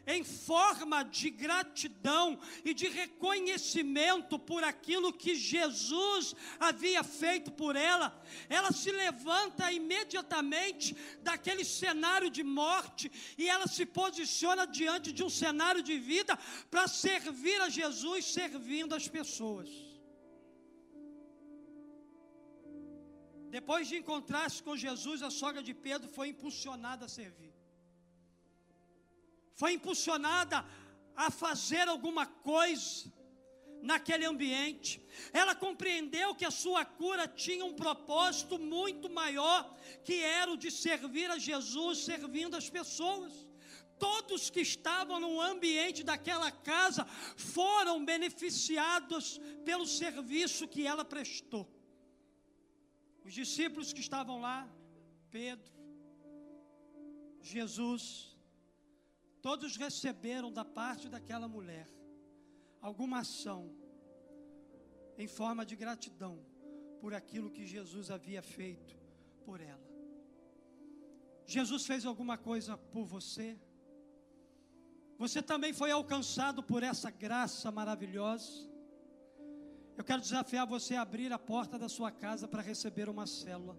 em 0.07 0.23
forma 0.23 1.03
de 1.03 1.29
gratidão 1.29 2.39
e 2.63 2.73
de 2.73 2.87
reconhecimento 2.87 4.37
por 4.37 4.63
aquilo 4.63 5.11
que 5.11 5.35
Jesus 5.35 6.35
havia 6.59 7.03
feito 7.03 7.51
por 7.51 7.75
ela, 7.75 8.21
ela 8.49 8.71
se 8.71 8.91
levanta 8.91 9.71
imediatamente 9.71 10.95
daquele 11.21 11.65
cenário 11.65 12.29
de 12.29 12.43
morte 12.43 13.11
e 13.37 13.47
ela 13.47 13.67
se 13.67 13.85
posiciona 13.85 14.65
diante 14.67 15.11
de 15.11 15.23
um 15.23 15.29
cenário 15.29 15.81
de 15.81 15.97
vida 15.97 16.37
para 16.69 16.87
servir 16.87 17.59
a 17.61 17.69
Jesus, 17.69 18.25
servindo 18.25 18.93
as 18.93 19.07
pessoas. 19.07 19.69
Depois 23.49 23.87
de 23.87 23.95
encontrar-se 23.95 24.61
com 24.61 24.75
Jesus, 24.75 25.23
a 25.23 25.29
sogra 25.29 25.63
de 25.63 25.73
Pedro 25.73 26.09
foi 26.09 26.27
impulsionada 26.27 27.05
a 27.05 27.07
servir 27.07 27.54
foi 29.55 29.73
impulsionada 29.73 30.65
a 31.15 31.31
fazer 31.31 31.87
alguma 31.87 32.25
coisa 32.25 33.11
naquele 33.81 34.25
ambiente. 34.25 35.01
Ela 35.31 35.55
compreendeu 35.55 36.35
que 36.35 36.43
a 36.45 36.51
sua 36.51 36.83
cura 36.83 37.27
tinha 37.27 37.63
um 37.63 37.73
propósito 37.73 38.59
muito 38.59 39.09
maior, 39.09 39.59
que 40.03 40.21
era 40.21 40.51
o 40.51 40.57
de 40.57 40.69
servir 40.71 41.29
a 41.31 41.37
Jesus, 41.37 41.99
servindo 41.99 42.55
as 42.55 42.69
pessoas. 42.69 43.33
Todos 43.97 44.49
que 44.49 44.59
estavam 44.59 45.19
no 45.21 45.39
ambiente 45.39 46.03
daquela 46.03 46.51
casa 46.51 47.05
foram 47.37 48.03
beneficiados 48.03 49.39
pelo 49.63 49.85
serviço 49.85 50.67
que 50.67 50.85
ela 50.85 51.05
prestou. 51.05 51.65
Os 53.23 53.33
discípulos 53.33 53.93
que 53.93 54.01
estavam 54.01 54.41
lá, 54.41 54.67
Pedro, 55.31 55.73
Jesus, 57.41 58.34
Todos 59.45 59.75
receberam 59.77 60.51
da 60.51 60.65
parte 60.65 61.07
daquela 61.07 61.47
mulher 61.47 61.87
alguma 62.81 63.19
ação 63.19 63.71
em 65.19 65.27
forma 65.27 65.63
de 65.63 65.75
gratidão 65.75 66.43
por 66.99 67.13
aquilo 67.13 67.51
que 67.51 67.63
Jesus 67.63 68.09
havia 68.09 68.41
feito 68.41 68.97
por 69.45 69.61
ela. 69.61 69.87
Jesus 71.45 71.85
fez 71.85 72.07
alguma 72.07 72.39
coisa 72.39 72.75
por 72.75 73.05
você? 73.05 73.55
Você 75.19 75.43
também 75.43 75.73
foi 75.73 75.91
alcançado 75.91 76.63
por 76.63 76.81
essa 76.81 77.11
graça 77.11 77.71
maravilhosa? 77.71 78.67
Eu 79.95 80.03
quero 80.03 80.21
desafiar 80.21 80.65
você 80.65 80.95
a 80.95 81.03
abrir 81.03 81.31
a 81.31 81.37
porta 81.37 81.77
da 81.77 81.87
sua 81.87 82.09
casa 82.09 82.47
para 82.47 82.63
receber 82.63 83.07
uma 83.09 83.27
célula. 83.27 83.77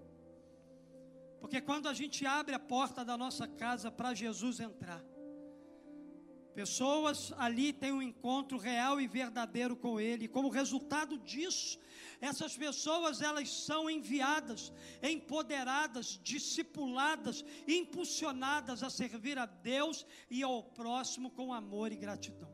Porque 1.41 1.61
quando 1.61 1.89
a 1.89 1.93
gente 1.93 2.25
abre 2.25 2.55
a 2.55 2.61
porta 2.61 3.05
da 3.05 3.19
nossa 3.19 3.49
casa 3.49 3.91
para 3.91 4.15
Jesus 4.15 4.61
entrar, 4.61 5.05
Pessoas 6.57 7.35
ali 7.37 7.71
têm 7.71 7.93
um 7.93 8.01
encontro 8.01 8.57
real 8.57 8.99
e 8.99 9.07
verdadeiro 9.07 9.77
com 9.77 10.01
Ele. 10.01 10.27
Como 10.27 10.49
resultado 10.49 11.19
disso, 11.19 11.79
essas 12.19 12.57
pessoas 12.57 13.21
elas 13.21 13.51
são 13.51 13.91
enviadas, 13.91 14.73
empoderadas, 15.03 16.19
discipuladas, 16.23 17.45
impulsionadas 17.69 18.83
a 18.83 18.89
servir 18.89 19.37
a 19.39 19.45
Deus 19.45 20.07
e 20.31 20.43
ao 20.43 20.63
próximo 20.63 21.31
com 21.31 21.53
amor 21.53 21.93
e 21.93 21.97
gratidão. 21.97 22.51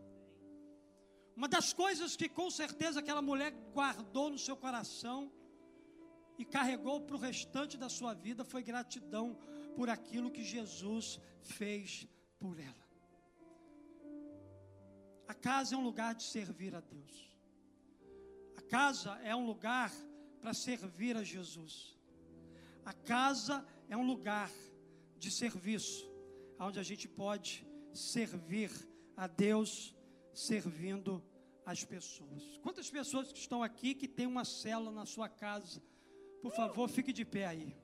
Uma 1.36 1.46
das 1.46 1.72
coisas 1.72 2.16
que 2.16 2.28
com 2.28 2.50
certeza 2.50 2.98
aquela 2.98 3.22
mulher 3.22 3.52
guardou 3.72 4.30
no 4.30 4.38
seu 4.46 4.56
coração 4.56 5.30
e 6.36 6.44
carregou 6.44 7.00
para 7.02 7.14
o 7.14 7.20
restante 7.20 7.78
da 7.78 7.88
sua 7.88 8.14
vida 8.14 8.44
foi 8.44 8.64
gratidão 8.64 9.38
por 9.76 9.88
aquilo 9.88 10.28
que 10.28 10.42
Jesus 10.42 11.20
fez 11.40 12.08
por 12.40 12.58
ela. 12.58 12.81
Casa 15.34 15.74
é 15.74 15.78
um 15.78 15.84
lugar 15.84 16.14
de 16.14 16.24
servir 16.24 16.74
a 16.74 16.80
Deus. 16.80 17.30
A 18.56 18.62
casa 18.62 19.18
é 19.22 19.34
um 19.34 19.46
lugar 19.46 19.92
para 20.40 20.54
servir 20.54 21.16
a 21.16 21.22
Jesus. 21.22 21.96
A 22.84 22.92
casa 22.92 23.64
é 23.88 23.96
um 23.96 24.06
lugar 24.06 24.50
de 25.16 25.30
serviço, 25.30 26.10
onde 26.58 26.80
a 26.80 26.82
gente 26.82 27.08
pode 27.08 27.66
servir 27.92 28.70
a 29.16 29.26
Deus 29.26 29.94
servindo 30.32 31.22
as 31.64 31.84
pessoas. 31.84 32.58
Quantas 32.62 32.90
pessoas 32.90 33.32
que 33.32 33.38
estão 33.38 33.62
aqui 33.62 33.94
que 33.94 34.08
tem 34.08 34.26
uma 34.26 34.44
cela 34.44 34.90
na 34.90 35.06
sua 35.06 35.28
casa? 35.28 35.82
Por 36.40 36.52
favor, 36.52 36.88
fique 36.88 37.12
de 37.12 37.24
pé 37.24 37.46
aí. 37.46 37.76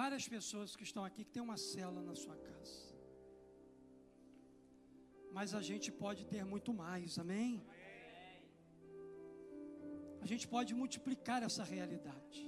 Várias 0.00 0.26
pessoas 0.34 0.74
que 0.76 0.84
estão 0.88 1.04
aqui 1.04 1.22
que 1.24 1.34
tem 1.36 1.42
uma 1.42 1.58
cela 1.70 2.00
na 2.08 2.14
sua 2.14 2.36
casa. 2.48 2.78
Mas 5.36 5.54
a 5.60 5.62
gente 5.68 5.88
pode 6.04 6.22
ter 6.32 6.44
muito 6.52 6.72
mais, 6.72 7.18
amém? 7.24 7.50
A 10.24 10.26
gente 10.30 10.46
pode 10.54 10.72
multiplicar 10.80 11.42
essa 11.42 11.64
realidade 11.74 12.40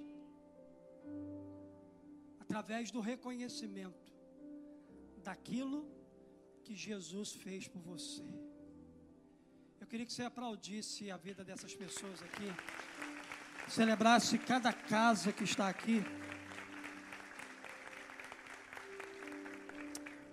através 2.45 2.91
do 2.91 3.01
reconhecimento 3.13 4.13
daquilo 5.29 5.79
que 6.65 6.75
Jesus 6.75 7.33
fez 7.45 7.69
por 7.69 7.83
você. 7.83 8.29
Eu 9.81 9.87
queria 9.87 10.07
que 10.07 10.13
você 10.13 10.23
aplaudisse 10.23 11.11
a 11.11 11.19
vida 11.29 11.45
dessas 11.45 11.75
pessoas 11.75 12.23
aqui, 12.23 12.49
celebrasse 13.69 14.39
cada 14.39 14.73
casa 14.73 15.33
que 15.33 15.45
está 15.45 15.69
aqui. 15.69 15.99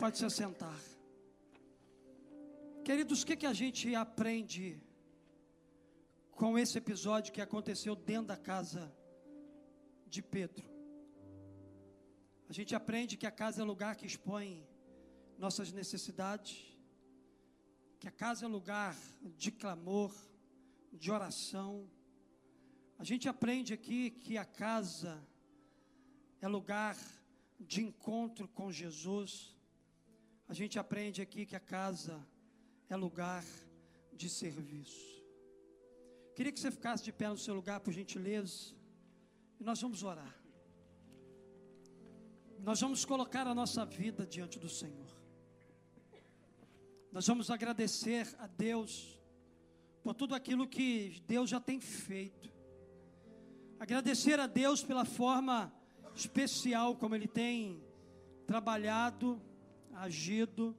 Pode 0.01 0.17
se 0.17 0.25
assentar. 0.25 0.81
Queridos, 2.83 3.21
o 3.21 3.25
que, 3.27 3.35
que 3.35 3.45
a 3.45 3.53
gente 3.53 3.93
aprende 3.93 4.81
com 6.31 6.57
esse 6.57 6.75
episódio 6.75 7.31
que 7.31 7.39
aconteceu 7.39 7.95
dentro 7.95 8.29
da 8.29 8.35
casa 8.35 8.91
de 10.07 10.23
Pedro? 10.23 10.67
A 12.49 12.53
gente 12.57 12.73
aprende 12.73 13.15
que 13.15 13.27
a 13.27 13.31
casa 13.43 13.61
é 13.61 13.63
lugar 13.63 13.95
que 13.95 14.07
expõe 14.07 14.67
nossas 15.37 15.71
necessidades, 15.71 16.75
que 17.99 18.07
a 18.07 18.11
casa 18.23 18.45
é 18.45 18.47
lugar 18.47 18.97
de 19.37 19.51
clamor, 19.51 20.11
de 20.91 21.11
oração. 21.11 21.87
A 22.97 23.03
gente 23.03 23.29
aprende 23.29 23.71
aqui 23.71 24.09
que 24.09 24.35
a 24.35 24.45
casa 24.45 25.23
é 26.41 26.47
lugar 26.47 26.97
de 27.59 27.83
encontro 27.83 28.47
com 28.47 28.71
Jesus. 28.71 29.60
A 30.51 30.53
gente 30.53 30.77
aprende 30.77 31.21
aqui 31.21 31.45
que 31.45 31.55
a 31.55 31.61
casa 31.61 32.21
é 32.89 32.95
lugar 32.97 33.41
de 34.11 34.27
serviço. 34.29 35.23
Queria 36.35 36.51
que 36.51 36.59
você 36.59 36.69
ficasse 36.69 37.01
de 37.05 37.13
pé 37.13 37.29
no 37.29 37.37
seu 37.37 37.53
lugar, 37.53 37.79
por 37.79 37.93
gentileza, 37.93 38.75
e 39.57 39.63
nós 39.63 39.81
vamos 39.81 40.03
orar. 40.03 40.35
Nós 42.59 42.81
vamos 42.81 43.05
colocar 43.05 43.47
a 43.47 43.55
nossa 43.55 43.85
vida 43.85 44.27
diante 44.27 44.59
do 44.59 44.67
Senhor. 44.67 45.07
Nós 47.13 47.25
vamos 47.25 47.49
agradecer 47.49 48.27
a 48.37 48.45
Deus 48.45 49.17
por 50.03 50.13
tudo 50.13 50.35
aquilo 50.35 50.67
que 50.67 51.23
Deus 51.25 51.49
já 51.49 51.61
tem 51.61 51.79
feito. 51.79 52.51
Agradecer 53.79 54.37
a 54.37 54.47
Deus 54.47 54.83
pela 54.83 55.05
forma 55.05 55.73
especial 56.13 56.97
como 56.97 57.15
Ele 57.15 57.29
tem 57.29 57.81
trabalhado 58.45 59.41
agido, 60.01 60.75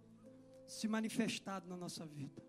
se 0.67 0.89
manifestado 0.89 1.69
na 1.69 1.77
nossa 1.77 2.05
vida. 2.05 2.43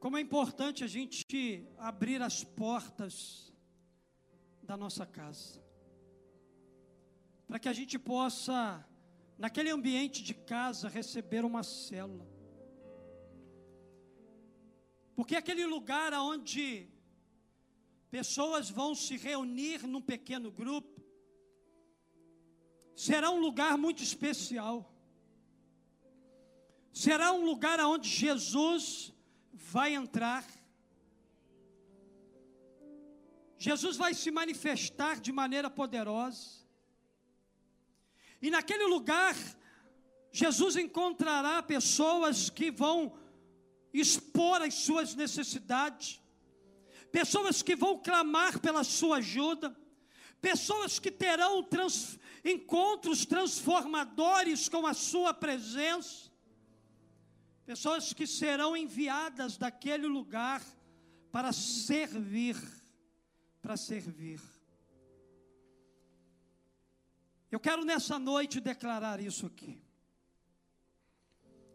Como 0.00 0.16
é 0.16 0.20
importante 0.20 0.82
a 0.82 0.86
gente 0.86 1.68
abrir 1.76 2.22
as 2.22 2.42
portas 2.42 3.52
da 4.62 4.76
nossa 4.76 5.04
casa, 5.04 5.62
para 7.46 7.58
que 7.58 7.68
a 7.68 7.72
gente 7.74 7.98
possa, 7.98 8.58
naquele 9.36 9.70
ambiente 9.70 10.22
de 10.22 10.34
casa, 10.34 10.88
receber 10.88 11.44
uma 11.44 11.62
célula. 11.62 12.26
Porque 15.14 15.34
é 15.34 15.38
aquele 15.38 15.66
lugar 15.66 16.12
onde 16.14 16.88
pessoas 18.10 18.70
vão 18.70 18.94
se 18.94 19.16
reunir 19.16 19.86
num 19.86 20.00
pequeno 20.00 20.50
grupo, 20.50 20.95
será 22.96 23.30
um 23.30 23.38
lugar 23.38 23.76
muito 23.76 24.02
especial. 24.02 24.92
Será 26.92 27.30
um 27.32 27.44
lugar 27.44 27.78
onde 27.80 28.08
Jesus 28.08 29.12
vai 29.52 29.94
entrar. 29.94 30.44
Jesus 33.58 33.98
vai 33.98 34.14
se 34.14 34.30
manifestar 34.30 35.20
de 35.20 35.30
maneira 35.30 35.68
poderosa. 35.68 36.64
E 38.40 38.50
naquele 38.50 38.86
lugar, 38.86 39.36
Jesus 40.32 40.76
encontrará 40.76 41.62
pessoas 41.62 42.48
que 42.48 42.70
vão 42.70 43.18
expor 43.92 44.62
as 44.62 44.74
suas 44.74 45.14
necessidades, 45.14 46.20
pessoas 47.12 47.62
que 47.62 47.76
vão 47.76 47.98
clamar 47.98 48.58
pela 48.60 48.84
sua 48.84 49.18
ajuda, 49.18 49.74
pessoas 50.40 50.98
que 50.98 51.10
terão 51.10 51.62
trans, 51.62 52.18
encontros 52.46 53.26
transformadores 53.26 54.68
com 54.68 54.86
a 54.86 54.94
Sua 54.94 55.34
presença, 55.34 56.30
pessoas 57.64 58.12
que 58.12 58.26
serão 58.26 58.76
enviadas 58.76 59.56
daquele 59.56 60.06
lugar 60.06 60.62
para 61.32 61.52
servir, 61.52 62.56
para 63.60 63.76
servir. 63.76 64.40
Eu 67.50 67.58
quero 67.58 67.84
nessa 67.84 68.18
noite 68.18 68.60
declarar 68.60 69.20
isso 69.20 69.46
aqui. 69.46 69.80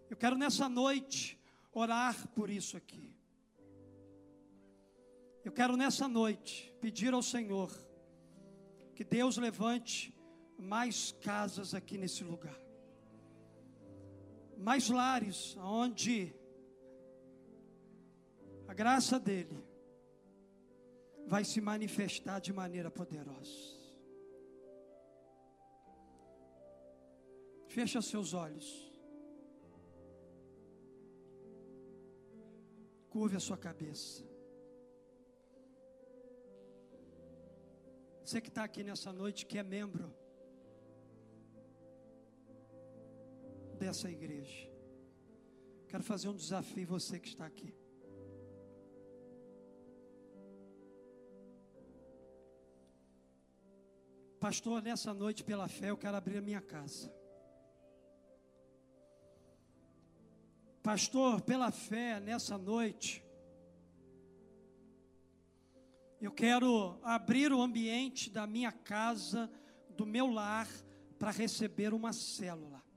Eu 0.10 0.18
quero 0.18 0.38
nessa 0.38 0.68
noite 0.70 1.40
orar 1.72 2.28
por 2.30 2.50
isso 2.50 2.78
aqui. 2.78 3.16
Eu 5.44 5.52
quero 5.52 5.76
nessa 5.76 6.08
noite 6.08 6.74
pedir 6.80 7.14
ao 7.14 7.24
Senhor 7.24 7.72
que 8.96 9.04
Deus 9.04 9.38
levante 9.38 10.14
mais 10.62 11.12
casas 11.12 11.74
aqui 11.74 11.98
nesse 11.98 12.24
lugar. 12.24 12.60
Mais 14.58 14.90
lares 14.90 15.58
onde 15.58 16.34
a 18.68 18.74
graça 18.74 19.20
dele 19.20 19.60
vai 21.26 21.44
se 21.44 21.60
manifestar 21.60 22.40
de 22.40 22.54
maneira 22.54 22.92
poderosa. 22.92 23.82
Fecha 27.68 28.02
seus 28.02 28.34
olhos. 28.34 28.70
Curve 33.10 33.36
a 33.36 33.40
sua 33.40 33.58
cabeça. 33.58 34.24
Você 38.24 38.40
que 38.40 38.50
está 38.50 38.64
aqui 38.64 38.84
nessa 38.84 39.12
noite, 39.12 39.46
que 39.46 39.58
é 39.58 39.64
membro 39.64 40.21
dessa 43.82 44.12
igreja. 44.12 44.70
Quero 45.88 46.04
fazer 46.04 46.30
um 46.30 46.36
desafio 46.36 46.86
você 46.86 47.20
que 47.20 47.28
está 47.28 47.48
aqui. 47.48 47.74
Pastor, 54.40 54.84
nessa 54.84 55.14
noite, 55.16 55.44
pela 55.44 55.68
fé, 55.68 55.90
eu 55.90 55.98
quero 55.98 56.16
abrir 56.16 56.38
a 56.38 56.42
minha 56.42 56.62
casa. 56.62 57.12
Pastor, 60.84 61.42
pela 61.42 61.72
fé, 61.72 62.20
nessa 62.20 62.58
noite, 62.60 63.24
eu 66.20 66.32
quero 66.32 67.00
abrir 67.02 67.52
o 67.52 67.62
ambiente 67.62 68.30
da 68.30 68.46
minha 68.46 68.72
casa, 68.72 69.52
do 69.90 70.06
meu 70.06 70.28
lar, 70.28 70.68
para 71.18 71.32
receber 71.32 71.94
uma 71.96 72.14
célula. 72.14 72.91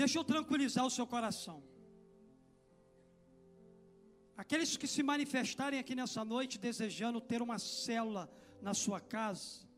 Deixa 0.00 0.18
eu 0.18 0.24
tranquilizar 0.24 0.84
o 0.86 0.94
seu 0.96 1.06
coração. 1.14 1.58
Aqueles 4.42 4.70
que 4.80 4.88
se 4.92 5.02
manifestarem 5.10 5.78
aqui 5.78 5.94
nessa 5.94 6.22
noite 6.24 6.62
desejando 6.66 7.20
ter 7.20 7.40
uma 7.46 7.58
célula 7.58 8.24
na 8.62 8.72
sua 8.82 8.98
casa, 8.98 9.68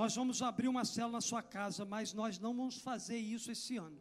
nós 0.00 0.14
vamos 0.18 0.42
abrir 0.42 0.68
uma 0.68 0.84
célula 0.84 1.14
na 1.18 1.22
sua 1.30 1.42
casa, 1.42 1.82
mas 1.94 2.12
nós 2.12 2.38
não 2.44 2.52
vamos 2.54 2.76
fazer 2.88 3.16
isso 3.16 3.50
esse 3.50 3.74
ano. 3.86 4.00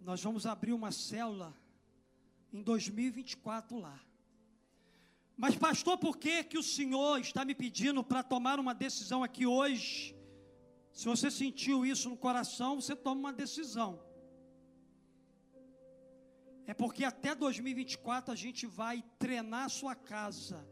Nós 0.00 0.22
vamos 0.26 0.46
abrir 0.46 0.72
uma 0.72 0.90
célula 0.90 1.50
em 2.50 2.62
2024 2.62 3.78
lá. 3.78 4.00
Mas, 5.36 5.56
pastor, 5.56 5.98
por 5.98 6.16
que, 6.16 6.44
que 6.44 6.58
o 6.58 6.62
senhor 6.62 7.20
está 7.20 7.44
me 7.44 7.54
pedindo 7.54 8.04
para 8.04 8.22
tomar 8.22 8.60
uma 8.60 8.74
decisão 8.74 9.22
aqui 9.22 9.46
hoje? 9.46 10.16
Se 10.92 11.06
você 11.06 11.30
sentiu 11.30 11.84
isso 11.84 12.08
no 12.08 12.16
coração, 12.16 12.80
você 12.80 12.94
toma 12.94 13.20
uma 13.20 13.32
decisão. 13.32 14.00
É 16.66 16.72
porque 16.72 17.04
até 17.04 17.34
2024 17.34 18.32
a 18.32 18.36
gente 18.36 18.64
vai 18.66 19.02
treinar 19.18 19.64
a 19.64 19.68
sua 19.68 19.94
casa 19.94 20.66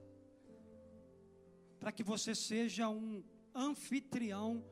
para 1.78 1.90
que 1.90 2.04
você 2.04 2.34
seja 2.34 2.88
um 2.88 3.24
anfitrião 3.52 4.64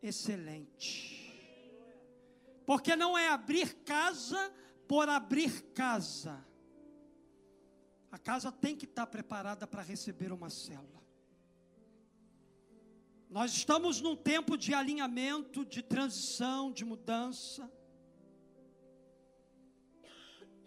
excelente. 0.00 1.20
Porque 2.64 2.94
não 2.94 3.18
é 3.18 3.28
abrir 3.28 3.74
casa 3.84 4.54
por 4.86 5.08
abrir 5.08 5.62
casa. 5.74 6.46
A 8.12 8.18
casa 8.18 8.52
tem 8.52 8.76
que 8.76 8.84
estar 8.84 9.06
preparada 9.06 9.66
para 9.66 9.82
receber 9.82 10.30
uma 10.32 10.50
célula. 10.50 11.02
Nós 13.30 13.54
estamos 13.54 14.02
num 14.02 14.14
tempo 14.14 14.58
de 14.58 14.74
alinhamento, 14.74 15.64
de 15.64 15.82
transição, 15.82 16.70
de 16.70 16.84
mudança. 16.84 17.72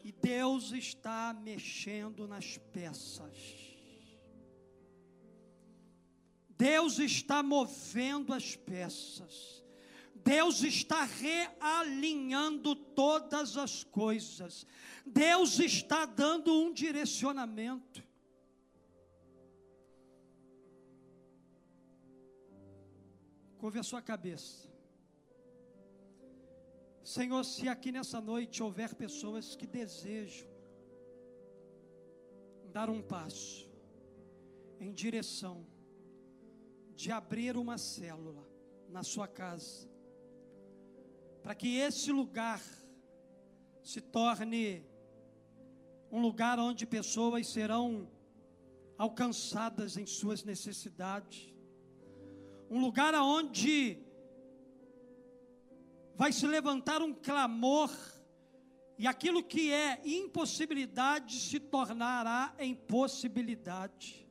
E 0.04 0.12
Deus 0.12 0.72
está 0.72 1.32
mexendo 1.40 2.28
nas 2.28 2.58
peças. 2.58 3.38
Deus 6.50 6.98
está 6.98 7.44
movendo 7.44 8.34
as 8.34 8.56
peças. 8.56 9.65
Deus 10.26 10.64
está 10.64 11.04
realinhando 11.04 12.76
todas 12.76 13.58
as 13.58 13.84
coisas. 13.84 14.66
Deus 15.06 15.60
está 15.60 16.04
dando 16.04 16.52
um 16.52 16.74
direcionamento. 16.74 18.04
Curve 23.60 23.78
a 23.78 23.84
sua 23.84 24.02
cabeça. 24.02 24.68
Senhor, 27.04 27.44
se 27.46 27.70
aqui 27.70 27.92
nessa 27.92 28.20
noite 28.20 28.64
houver 28.64 28.96
pessoas 28.96 29.56
que 29.56 29.68
desejam 29.68 30.50
dar 32.74 32.90
um 32.90 33.00
passo 33.00 33.70
em 34.80 34.92
direção 34.92 35.68
de 36.96 37.12
abrir 37.12 37.56
uma 37.56 37.78
célula 37.78 38.44
na 38.90 39.04
sua 39.04 39.28
casa, 39.28 39.95
para 41.46 41.54
que 41.54 41.78
esse 41.78 42.12
lugar 42.12 42.60
se 43.84 44.02
torne 44.02 44.84
um 46.12 46.20
lugar 46.20 46.58
onde 46.58 46.88
pessoas 46.88 47.46
serão 47.46 48.10
alcançadas 48.98 49.96
em 49.96 50.08
suas 50.08 50.44
necessidades, 50.44 51.54
um 52.68 52.82
lugar 52.82 53.14
onde 53.14 54.00
vai 56.16 56.34
se 56.34 56.48
levantar 56.48 57.04
um 57.04 57.14
clamor 57.14 57.92
e 58.98 59.06
aquilo 59.06 59.44
que 59.44 59.72
é 59.72 60.02
impossibilidade 60.04 61.40
se 61.40 61.60
tornará 61.60 62.56
em 62.58 62.74
possibilidade. 62.74 64.28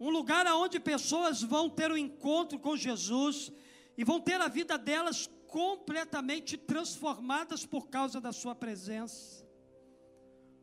Um 0.00 0.10
lugar 0.10 0.48
onde 0.48 0.80
pessoas 0.80 1.44
vão 1.44 1.70
ter 1.70 1.92
um 1.92 1.96
encontro 1.96 2.58
com 2.58 2.76
Jesus 2.76 3.52
e 3.96 4.02
vão 4.02 4.20
ter 4.20 4.40
a 4.40 4.48
vida 4.48 4.76
delas 4.76 5.30
completamente 5.52 6.56
transformadas 6.56 7.66
por 7.66 7.90
causa 7.90 8.18
da 8.18 8.32
sua 8.32 8.54
presença. 8.54 9.46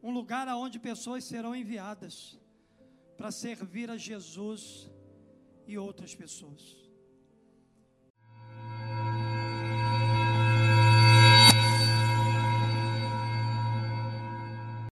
Um 0.02 0.12
lugar 0.12 0.48
onde 0.48 0.80
pessoas 0.80 1.24
serão 1.26 1.56
enviadas 1.56 2.40
para 3.16 3.30
servir 3.30 3.92
a 3.92 3.98
Jesus 3.98 4.90
e 5.68 5.78
outras 5.78 6.16
pessoas. 6.16 6.89